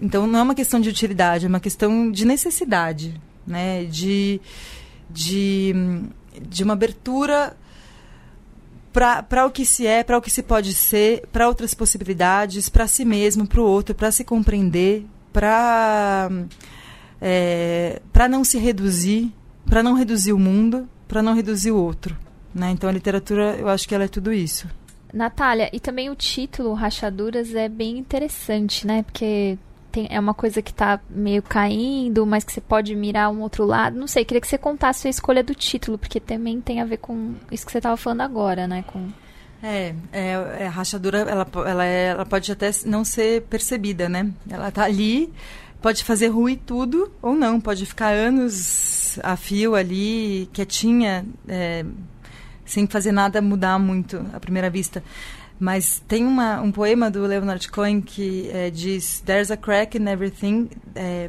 [0.00, 3.84] Então, não é uma questão de utilidade, é uma questão de necessidade, né?
[3.84, 4.40] de,
[5.10, 5.74] de,
[6.48, 7.56] de uma abertura
[8.92, 12.86] para o que se é, para o que se pode ser, para outras possibilidades, para
[12.86, 15.04] si mesmo, para o outro, para se compreender,
[15.34, 16.30] para
[17.20, 19.32] é, para não se reduzir,
[19.68, 22.16] para não reduzir o mundo, para não reduzir o outro.
[22.54, 22.70] Né?
[22.70, 24.66] Então a literatura, eu acho que ela é tudo isso.
[25.12, 29.02] Natália, e também o título Rachaduras é bem interessante, né?
[29.02, 29.58] Porque
[29.92, 33.64] tem, é uma coisa que está meio caindo, mas que você pode mirar um outro
[33.64, 33.98] lado.
[33.98, 36.98] Não sei, queria que você contasse a escolha do título, porque também tem a ver
[36.98, 38.84] com isso que você estava falando agora, né?
[38.86, 39.08] Com...
[39.62, 44.30] É, é, é, a rachadura, ela, ela, é, ela pode até não ser percebida, né?
[44.50, 45.32] Ela está ali,
[45.86, 51.84] pode fazer ruim tudo ou não, pode ficar anos a fio ali, quietinha, é,
[52.64, 55.00] sem fazer nada mudar muito à primeira vista.
[55.60, 60.08] Mas tem uma, um poema do Leonard Cohen que é, diz There's a crack in
[60.08, 60.70] everything.
[60.96, 61.28] É,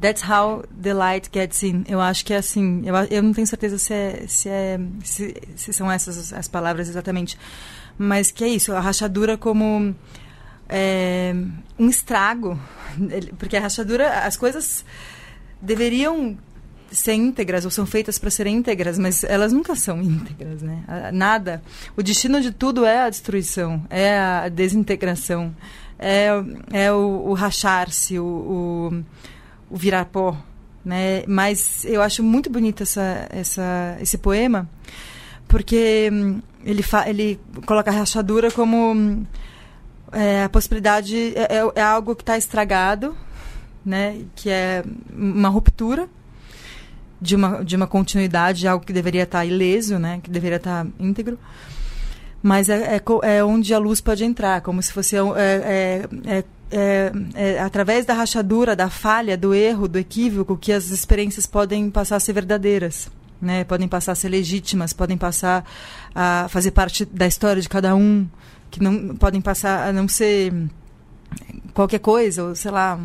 [0.00, 1.84] That's how the light gets in.
[1.86, 2.82] Eu acho que é assim.
[2.82, 6.88] Eu, eu não tenho certeza se, é, se, é, se, se são essas as palavras
[6.88, 7.38] exatamente.
[7.98, 9.94] Mas que é isso, a rachadura como
[10.68, 11.34] é,
[11.78, 12.58] um estrago.
[13.38, 14.84] Porque a rachadura, as coisas
[15.60, 16.36] deveriam
[16.90, 20.82] ser íntegras ou são feitas para serem íntegras, mas elas nunca são íntegras, né?
[21.12, 21.62] Nada.
[21.96, 25.54] O destino de tudo é a destruição, é a desintegração,
[25.98, 26.28] é,
[26.72, 29.04] é o, o rachar-se, o, o,
[29.70, 30.36] o, virar pó,
[30.84, 31.24] né?
[31.26, 34.68] Mas eu acho muito bonito essa, essa, esse poema,
[35.48, 39.24] porque hum, ele, fa, ele coloca a rachadura como hum,
[40.12, 43.16] é, a possibilidade é, é, é algo que está estragado,
[43.84, 44.22] né?
[44.34, 46.08] Que é uma ruptura
[47.20, 50.20] de uma, de uma continuidade de algo que deveria estar ileso, né?
[50.22, 51.38] Que deveria estar íntegro.
[52.42, 56.06] Mas é, é, é onde a luz pode entrar, como se fosse é,
[56.70, 61.90] é, é através da rachadura, da falha, do erro, do equívoco, que as experiências podem
[61.90, 63.10] passar a ser verdadeiras.
[63.40, 63.64] né?
[63.64, 65.64] Podem passar a ser legítimas, podem passar
[66.14, 68.28] a fazer parte da história de cada um,
[68.70, 70.52] que não podem passar a não ser
[71.74, 72.98] qualquer coisa, ou sei lá,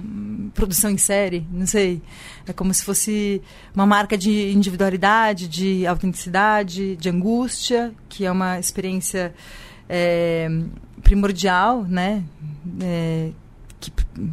[0.54, 2.02] produção em série, não sei.
[2.48, 3.42] É como se fosse
[3.76, 9.34] uma marca de individualidade, de autenticidade, de angústia, que é uma experiência
[9.90, 10.50] é,
[11.04, 12.24] primordial, né?
[12.82, 13.32] É,
[13.80, 13.92] que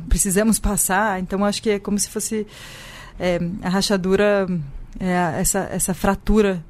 [0.08, 1.18] precisamos passar.
[1.18, 2.46] Então, acho que é como se fosse
[3.18, 4.46] é, a rachadura,
[5.00, 6.64] é, essa, essa fratura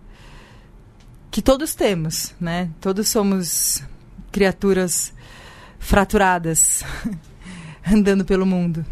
[1.31, 2.71] que todos temos, né?
[2.81, 3.83] Todos somos
[4.31, 5.13] criaturas
[5.79, 6.85] fraturadas
[7.87, 8.85] andando pelo mundo.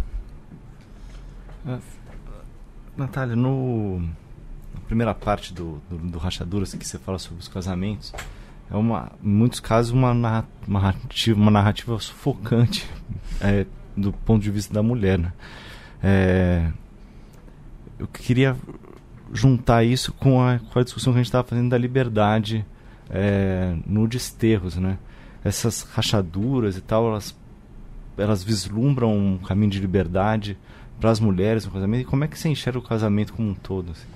[2.96, 8.12] Natália, no, na primeira parte do, do, do Rachaduras, que você fala sobre os casamentos,
[8.70, 10.14] é uma, em muitos casos uma
[10.66, 12.88] narrativa, uma narrativa sufocante
[13.40, 13.66] é,
[13.96, 15.18] do ponto de vista da mulher.
[15.18, 15.32] Né?
[16.02, 16.70] É,
[17.98, 18.56] eu queria
[19.32, 22.64] juntar isso com a, com a discussão que a gente estava fazendo da liberdade
[23.10, 24.98] é, no desterros, né?
[25.46, 27.36] Essas rachaduras e tal, elas,
[28.16, 30.58] elas vislumbram um caminho de liberdade
[31.00, 32.02] para as mulheres no casamento.
[32.02, 33.92] E como é que você enxerga o casamento como um todo?
[33.92, 34.06] Assim?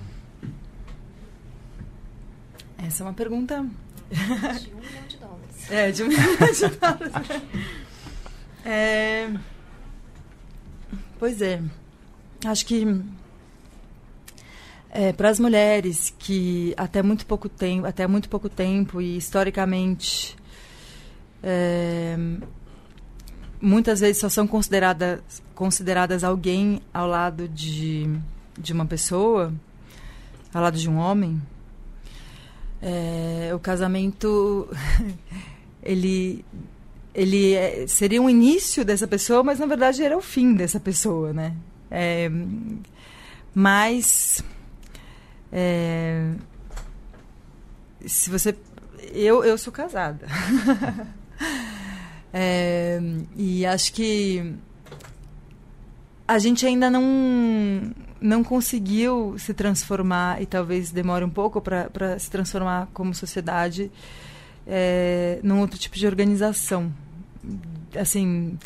[2.85, 3.65] Essa é uma pergunta
[4.09, 5.41] de um milhão de dólares.
[5.69, 7.41] É, de um milhão de dólares.
[8.65, 9.31] É...
[11.17, 11.61] Pois é.
[12.45, 12.85] Acho que
[14.89, 20.35] é, para as mulheres que até muito pouco tempo, até muito pouco tempo e historicamente
[21.43, 22.17] é,
[23.61, 25.21] muitas vezes só são consideradas
[25.53, 28.09] consideradas alguém ao lado de
[28.57, 29.53] de uma pessoa,
[30.53, 31.41] ao lado de um homem.
[32.81, 34.67] É, o casamento
[35.81, 36.43] ele
[37.13, 41.33] ele é, seria um início dessa pessoa, mas na verdade era o fim dessa pessoa,
[41.33, 41.55] né?
[41.89, 42.31] É,
[43.53, 44.43] mas
[45.51, 46.31] é,
[48.05, 48.55] se você
[49.13, 50.25] eu eu sou casada
[52.33, 52.99] é,
[53.35, 54.55] e acho que
[56.27, 62.29] a gente ainda não não conseguiu se transformar e talvez demore um pouco para se
[62.29, 63.91] transformar como sociedade
[64.67, 66.93] é, num outro tipo de organização.
[67.99, 68.57] Assim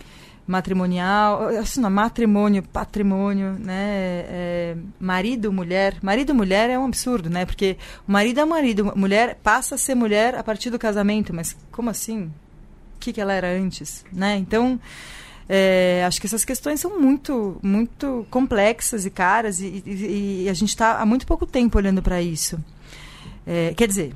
[0.47, 4.26] matrimonial assim não, matrimônio patrimônio né?
[4.28, 5.97] É, marido mulher.
[6.03, 7.45] Marido mulher é um absurdo né?
[7.45, 11.89] Porque marido é marido mulher passa a ser mulher a partir do casamento mas como
[11.89, 12.32] assim
[13.00, 14.80] que que ela era antes né então
[15.48, 20.54] é, acho que essas questões são muito, muito complexas e caras e, e, e a
[20.54, 22.60] gente está há muito pouco tempo olhando para isso.
[23.46, 24.14] É, quer dizer,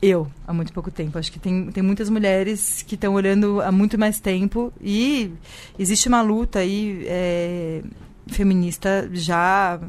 [0.00, 1.18] eu há muito pouco tempo.
[1.18, 5.32] Acho que tem, tem muitas mulheres que estão olhando há muito mais tempo e
[5.78, 7.82] existe uma luta aí é,
[8.26, 9.80] feminista já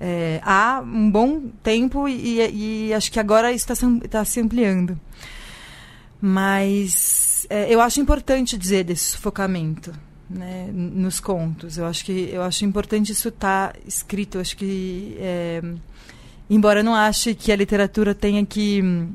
[0.00, 4.98] é, há um bom tempo e, e acho que agora isso está tá se ampliando.
[6.26, 9.92] Mas é, eu acho importante dizer desse sufocamento
[10.30, 11.76] né, nos contos.
[11.76, 14.36] Eu acho que eu acho importante isso estar tá escrito.
[14.36, 15.62] Eu acho que é,
[16.48, 19.12] embora eu não ache que a literatura tenha que hum,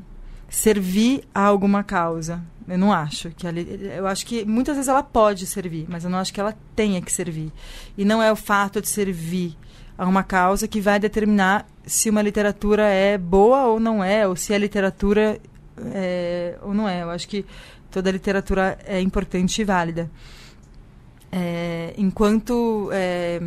[0.48, 5.48] servir a alguma causa, eu não acho que eu acho que muitas vezes ela pode
[5.48, 7.50] servir, mas eu não acho que ela tenha que servir.
[7.98, 9.56] E não é o fato de servir
[9.98, 14.36] a uma causa que vai determinar se uma literatura é boa ou não é, ou
[14.36, 15.40] se a literatura
[15.92, 17.02] é, ou não é.
[17.02, 17.44] Eu acho que
[17.90, 20.10] toda literatura é importante e válida.
[21.32, 23.40] É, enquanto é,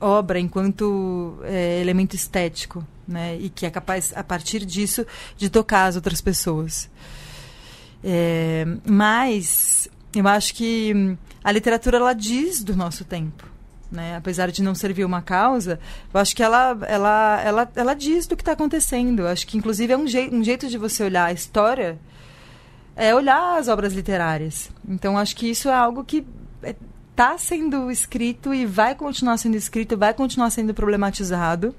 [0.00, 3.36] obra, enquanto é, elemento estético, né?
[3.36, 5.04] E que é capaz, a partir disso,
[5.36, 6.88] de tocar as outras pessoas.
[8.02, 13.49] É, mas eu acho que a literatura ela diz do nosso tempo.
[13.90, 14.16] Né?
[14.16, 15.80] Apesar de não servir uma causa,
[16.14, 19.20] eu acho que ela, ela, ela, ela diz do que está acontecendo.
[19.20, 21.98] Eu acho que, inclusive, é um, je um jeito de você olhar a história,
[22.94, 24.70] é olhar as obras literárias.
[24.88, 26.24] Então, acho que isso é algo que
[27.10, 31.74] está é, sendo escrito e vai continuar sendo escrito, vai continuar sendo problematizado.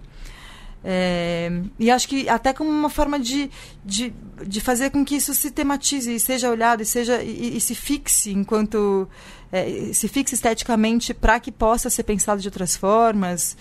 [0.83, 3.51] É, e acho que até como uma forma de,
[3.85, 4.11] de,
[4.47, 7.75] de fazer com que isso se tematize e seja olhado e seja e, e se
[7.75, 9.07] fixe enquanto
[9.51, 13.55] é, se fixe esteticamente para que possa ser pensado de outras formas,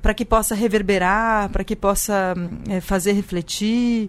[0.00, 2.34] para que possa reverberar, para que possa
[2.66, 4.08] é, fazer refletir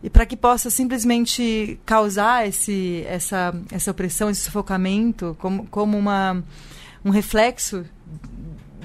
[0.00, 6.42] e para que possa simplesmente causar esse, essa, essa opressão, esse sufocamento como, como uma,
[7.04, 7.84] um reflexo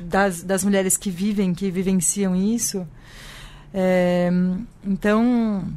[0.01, 2.87] das, das mulheres que vivem, que vivenciam isso.
[3.77, 4.29] É,
[4.85, 5.67] então,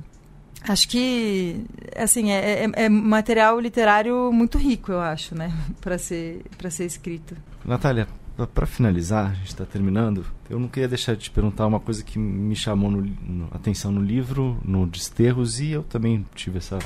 [0.63, 1.65] acho que
[1.97, 6.85] assim é, é, é, material literário muito rico, eu acho, né, para ser para ser
[6.85, 7.37] escrito.
[7.65, 8.07] Natália,
[8.55, 12.05] para finalizar, a gente está terminando, eu não queria deixar de te perguntar uma coisa
[12.05, 16.79] que me chamou no, no, atenção no livro, no Desterros, e eu também tive essa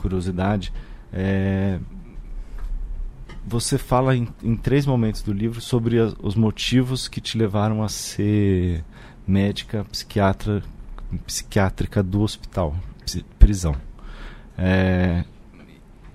[0.00, 0.72] curiosidade.
[1.12, 1.80] É,
[3.44, 7.82] você fala em, em, três momentos do livro sobre a, os motivos que te levaram
[7.82, 8.84] a ser
[9.28, 10.62] médica psiquiatra
[11.26, 12.76] psiquiátrica do hospital,
[13.38, 13.74] prisão.
[14.56, 15.24] É,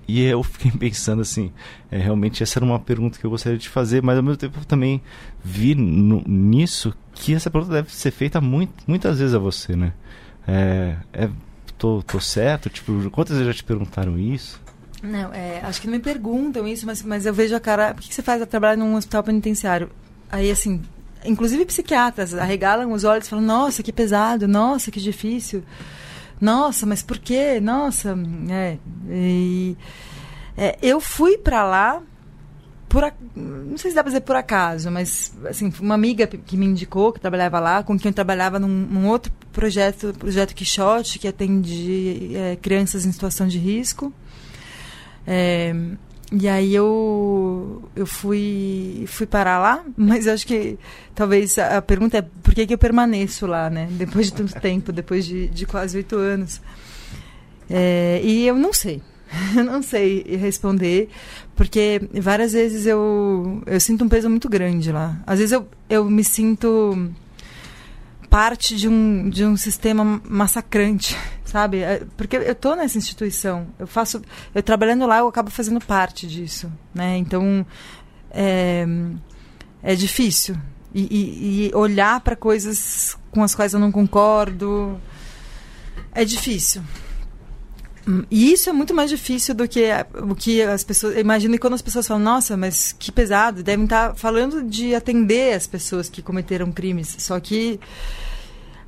[0.06, 1.52] e eu fiquei pensando assim,
[1.90, 4.58] é, realmente essa era uma pergunta que eu gostaria de fazer, mas ao mesmo tempo
[4.60, 5.02] eu também
[5.42, 9.92] vi no, nisso que essa pergunta deve ser feita muito, muitas vezes a você, né?
[10.46, 11.30] É, é,
[11.78, 12.68] tô, tô certo?
[12.68, 14.60] Tipo, quantas vezes já te perguntaram isso?
[15.02, 17.94] Não, é, acho que não me perguntam isso, mas, mas eu vejo a cara.
[17.94, 19.90] Por que, que você faz trabalhar num hospital penitenciário?
[20.30, 20.82] Aí, assim,
[21.24, 25.62] inclusive psiquiatras arregalam os olhos e falam: Nossa, que pesado, nossa, que difícil
[26.40, 27.60] nossa, mas por quê?
[27.60, 28.16] Nossa,
[28.50, 28.78] é.
[29.08, 29.76] E,
[30.56, 32.02] é eu fui para lá
[32.88, 36.66] por não sei se dá para dizer por acaso, mas assim, uma amiga que me
[36.66, 41.26] indicou que trabalhava lá, com quem eu trabalhava num, num outro projeto, projeto Quixote, que
[41.26, 44.12] atende é, crianças em situação de risco.
[45.26, 45.74] É,
[46.36, 50.76] e aí eu, eu fui, fui parar lá, mas acho que
[51.14, 53.86] talvez a, a pergunta é por que, que eu permaneço lá, né?
[53.92, 56.60] Depois de tanto tempo, depois de, de quase oito anos.
[57.70, 59.00] É, e eu não sei.
[59.56, 61.08] Eu não sei responder,
[61.56, 65.20] porque várias vezes eu, eu sinto um peso muito grande lá.
[65.26, 67.10] Às vezes eu, eu me sinto
[68.34, 71.82] parte de um, de um sistema massacrante, sabe?
[71.82, 74.20] É, porque eu estou nessa instituição, eu faço,
[74.52, 77.16] eu trabalhando lá, eu acabo fazendo parte disso, né?
[77.16, 77.64] Então
[78.32, 78.84] é,
[79.84, 80.56] é difícil
[80.92, 85.00] e, e, e olhar para coisas com as quais eu não concordo
[86.12, 86.82] é difícil.
[88.30, 89.88] E isso é muito mais difícil do que
[90.22, 91.16] o que as pessoas.
[91.16, 95.54] Imagino que quando as pessoas falam, nossa, mas que pesado, devem estar falando de atender
[95.54, 97.16] as pessoas que cometeram crimes.
[97.18, 97.80] Só que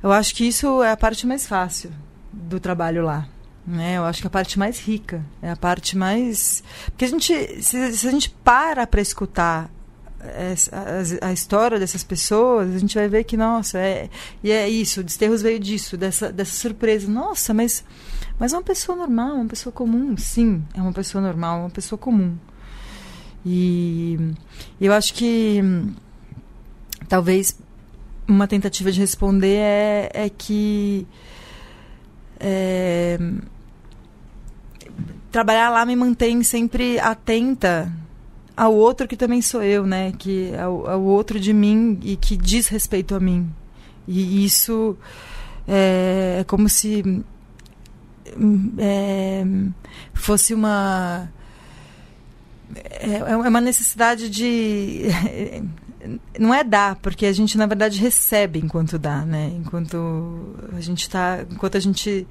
[0.03, 1.91] eu acho que isso é a parte mais fácil
[2.31, 3.27] do trabalho lá.
[3.65, 3.97] Né?
[3.97, 6.63] Eu acho que a parte mais rica, é a parte mais.
[6.85, 9.69] Porque a gente, se, se a gente para para escutar
[10.21, 14.09] a, a, história dessas pessoas, a gente vai ver que, nossa, é,
[14.43, 17.07] e é isso, o Desterros veio disso, dessa, dessa surpresa.
[17.07, 17.83] Nossa, mas,
[18.39, 22.35] mas uma pessoa normal, uma pessoa comum, sim, é uma pessoa normal, uma pessoa comum.
[23.45, 24.17] E
[24.79, 25.61] eu acho que
[27.07, 27.57] talvez
[28.27, 31.07] uma tentativa de responder é, é que
[32.39, 33.17] é,
[35.31, 37.91] trabalhar lá me mantém sempre atenta
[38.55, 40.11] ao outro que também sou eu, né?
[40.17, 43.49] Que ao, ao outro de mim e que diz respeito a mim.
[44.07, 44.97] E isso
[45.67, 47.23] é, é como se
[48.77, 49.43] é,
[50.13, 51.29] fosse uma
[52.75, 55.03] é, é uma necessidade de
[56.39, 59.51] não é dar, porque a gente na verdade recebe enquanto dá, né?
[59.57, 62.27] Enquanto a gente está, enquanto a gente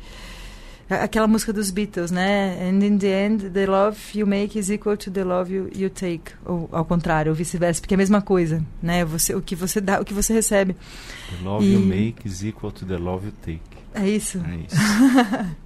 [0.88, 2.68] aquela música dos Beatles, né?
[2.68, 5.90] And in the end, the love you make is equal to the love you, you
[5.90, 9.04] take, ou ao contrário, ou vice-versa, porque é a mesma coisa, né?
[9.04, 10.74] Você, o que você dá, o que você recebe.
[10.74, 11.72] The love e...
[11.72, 13.60] you make is equal to the love you take.
[13.94, 14.38] É isso.
[14.38, 15.56] É isso.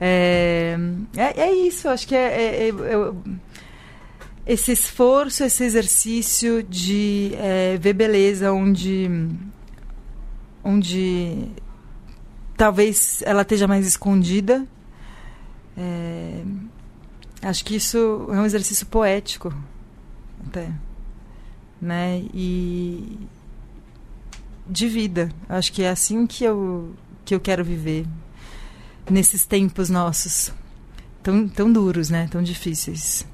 [0.00, 0.76] é,
[1.16, 1.88] é, é, isso.
[1.88, 2.72] Acho que é, é, é
[4.46, 9.08] esse esforço, esse exercício de é, ver beleza onde,
[10.62, 11.48] onde
[12.56, 14.66] talvez ela esteja mais escondida.
[15.76, 16.42] É,
[17.42, 19.52] acho que isso é um exercício poético,
[20.46, 20.70] até,
[21.80, 22.22] né?
[22.34, 23.18] E
[24.66, 25.30] de vida.
[25.48, 26.94] Acho que é assim que eu
[27.24, 28.06] que eu quero viver
[29.10, 30.52] nesses tempos nossos
[31.22, 32.28] tão tão duros, né?
[32.30, 33.26] Tão difíceis.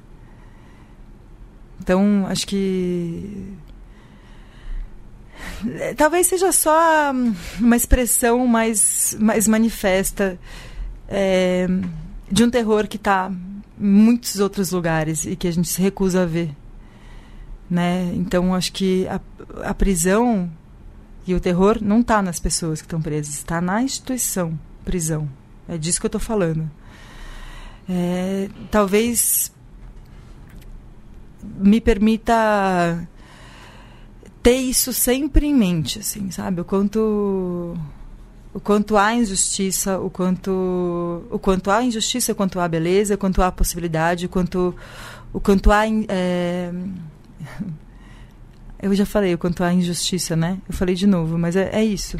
[1.79, 3.55] Então, acho que
[5.97, 7.11] talvez seja só
[7.59, 10.39] uma expressão mais, mais manifesta
[11.07, 11.67] é,
[12.31, 13.31] de um terror que está
[13.79, 16.55] em muitos outros lugares e que a gente se recusa a ver.
[17.69, 18.11] Né?
[18.15, 19.19] Então, acho que a,
[19.63, 20.51] a prisão
[21.25, 25.27] e o terror não está nas pessoas que estão presas, está na instituição prisão.
[25.67, 26.69] É disso que eu estou falando.
[27.89, 29.51] É, talvez
[31.43, 33.07] me permita
[34.41, 36.61] ter isso sempre em mente, assim, sabe?
[36.61, 37.77] O quanto
[38.53, 43.17] o quanto há injustiça, o quanto o quanto há injustiça, o quanto há beleza, o
[43.17, 44.75] quanto há possibilidade, o quanto
[45.33, 46.71] o quanto há é...
[48.81, 50.57] eu já falei o quanto há injustiça, né?
[50.67, 52.17] Eu falei de novo, mas é, é isso.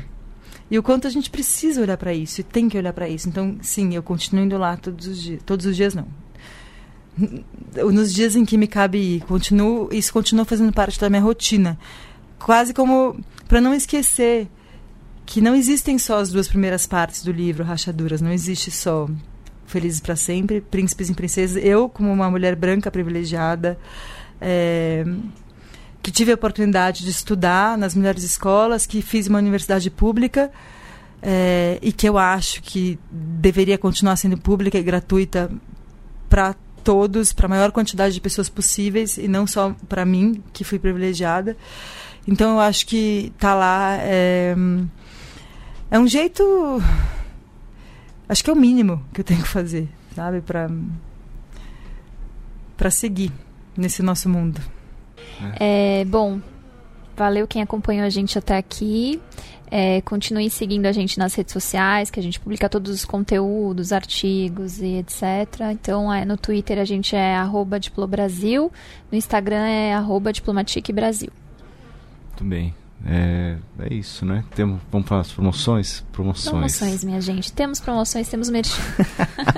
[0.72, 3.28] E o quanto a gente precisa olhar para isso e tem que olhar para isso.
[3.28, 6.08] Então, sim, eu continuo indo lá todos os dias, todos os dias não,
[7.76, 9.22] nos dias em que me cabe ir.
[9.26, 11.78] Continuo, isso continua fazendo parte da minha rotina.
[12.40, 13.20] Quase como
[13.50, 14.48] para não esquecer
[15.26, 19.10] que não existem só as duas primeiras partes do livro, Rachaduras, não existe só
[19.66, 21.62] Felizes para Sempre, Príncipes e Princesas.
[21.64, 23.78] Eu, como uma mulher branca privilegiada,
[24.40, 25.06] é,
[26.02, 30.52] que tive a oportunidade de estudar nas melhores escolas, que fiz uma universidade pública
[31.22, 35.52] é, e que eu acho que deveria continuar sendo pública e gratuita
[36.28, 40.64] para todos, para a maior quantidade de pessoas possíveis e não só para mim, que
[40.64, 41.56] fui privilegiada.
[42.28, 44.56] Então eu acho que tá lá é,
[45.92, 46.82] é um jeito.
[48.28, 50.42] Acho que é o mínimo que eu tenho que fazer, sabe?
[50.42, 50.70] Para
[52.78, 53.32] para seguir
[53.78, 54.60] nesse nosso mundo.
[55.60, 56.40] É, bom,
[57.16, 59.22] valeu quem acompanhou a gente até aqui.
[59.74, 63.94] É, continue seguindo a gente nas redes sociais, que a gente publica todos os conteúdos,
[63.94, 65.24] artigos e etc.
[65.72, 68.70] Então, é, no Twitter a gente é arroba Diplobrasil,
[69.10, 71.32] no Instagram é arroba Diplomatique Brasil.
[72.28, 72.81] Muito bem.
[73.06, 74.44] É, é isso, né?
[74.54, 76.06] Temos, vamos para as promoções?
[76.12, 76.52] Promoções.
[76.52, 77.52] Promoções, minha gente.
[77.52, 78.82] Temos promoções, temos merchan.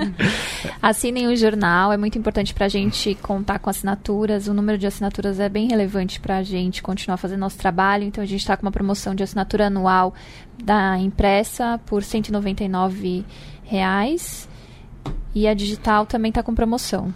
[0.80, 4.48] Assinem o jornal, é muito importante para a gente contar com assinaturas.
[4.48, 8.04] O número de assinaturas é bem relevante para a gente continuar fazendo nosso trabalho.
[8.04, 10.14] Então, a gente está com uma promoção de assinatura anual
[10.62, 13.24] da impressa por 199
[13.62, 14.48] reais.
[15.34, 17.12] E a digital também está com promoção.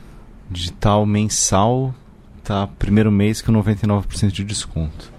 [0.51, 1.95] Digital mensal,
[2.43, 5.18] tá primeiro mês com 99% de desconto.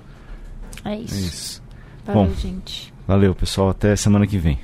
[0.90, 1.14] É isso.
[1.14, 1.62] É isso.
[2.04, 2.92] Valeu, Bom, gente.
[3.08, 3.70] Valeu, pessoal.
[3.70, 4.60] Até semana que vem.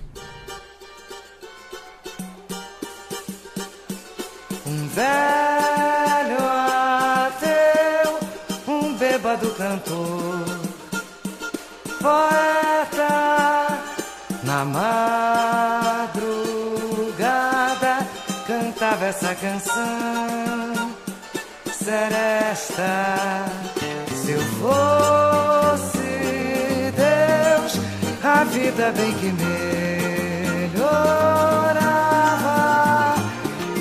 [4.66, 6.40] Um velho
[7.28, 8.20] ateu,
[8.68, 10.46] um bêbado cantor,
[12.02, 13.80] poeta
[14.44, 16.06] na madrugada
[18.48, 20.96] cantava essa canção.
[21.72, 23.46] Seresta,
[24.16, 25.35] se eu fosse
[28.36, 29.32] a vida bem que
[30.74, 31.06] melhorava.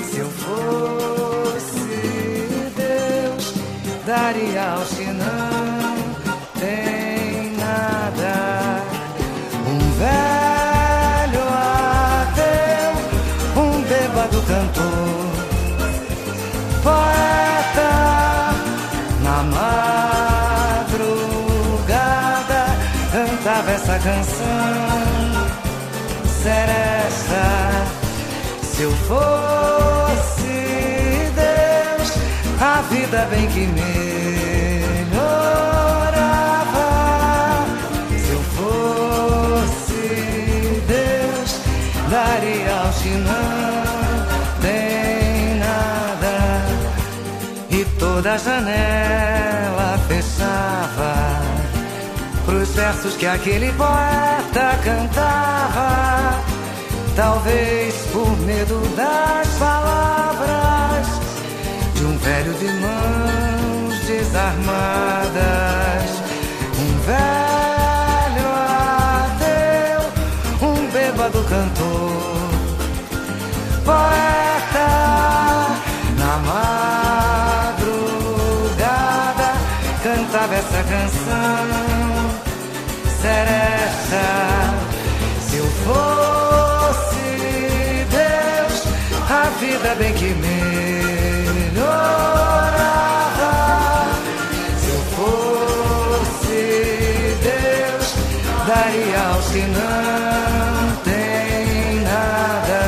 [0.09, 1.89] Se eu fosse
[2.77, 3.53] Deus,
[4.05, 5.95] daria aos que não
[6.59, 8.81] tem nada.
[9.67, 11.43] Um velho
[12.23, 12.93] ateu,
[13.61, 15.31] um bêbado cantor,
[16.81, 17.93] poeta
[19.21, 20.95] na madrugada
[23.11, 24.34] cantava essa canção.
[26.45, 27.47] Seresta,
[28.61, 30.45] se eu fosse
[31.33, 32.09] Deus,
[32.61, 33.95] a vida bem que melhorava.
[38.11, 40.03] Se eu fosse
[40.87, 41.61] Deus,
[42.11, 43.83] daria aos que não
[44.61, 46.61] tem nada.
[47.71, 51.34] E toda janela fechava
[52.55, 56.41] pros versos que aquele poeta cantava.
[57.15, 59.74] Talvez por medo das palavras
[89.77, 91.83] vida bem que melhorava.
[94.79, 96.59] Se eu fosse
[97.43, 98.07] Deus,
[98.67, 102.81] daria aos que não tem nada.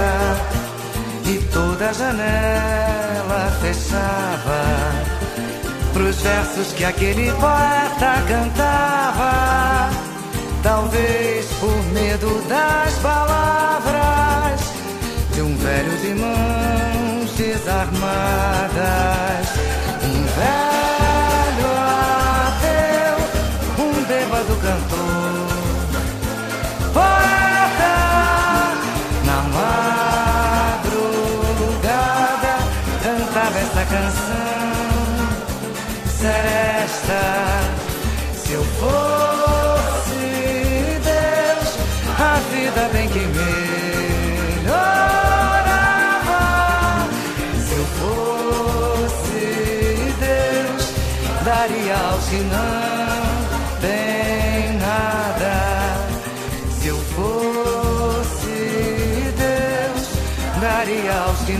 [1.25, 4.63] E toda janela fechava
[5.93, 9.89] pros versos que aquele poeta cantava.
[10.63, 14.06] Talvez por medo das palavras
[15.77, 18.77] velho de mãos desarmadas.
[20.03, 21.71] Um velho
[22.47, 23.17] ateu,
[23.85, 25.47] um bêbado cantor,
[26.93, 27.97] poeta
[29.25, 29.39] na
[30.73, 31.33] madrugada
[33.03, 34.67] cantava essa canção.
[36.19, 37.21] Seresta,
[38.35, 39.26] se eu fosse
[51.91, 55.97] aos que não tem nada.
[56.79, 58.47] Se eu fosse
[59.37, 60.09] Deus,
[60.61, 61.53] daria aos que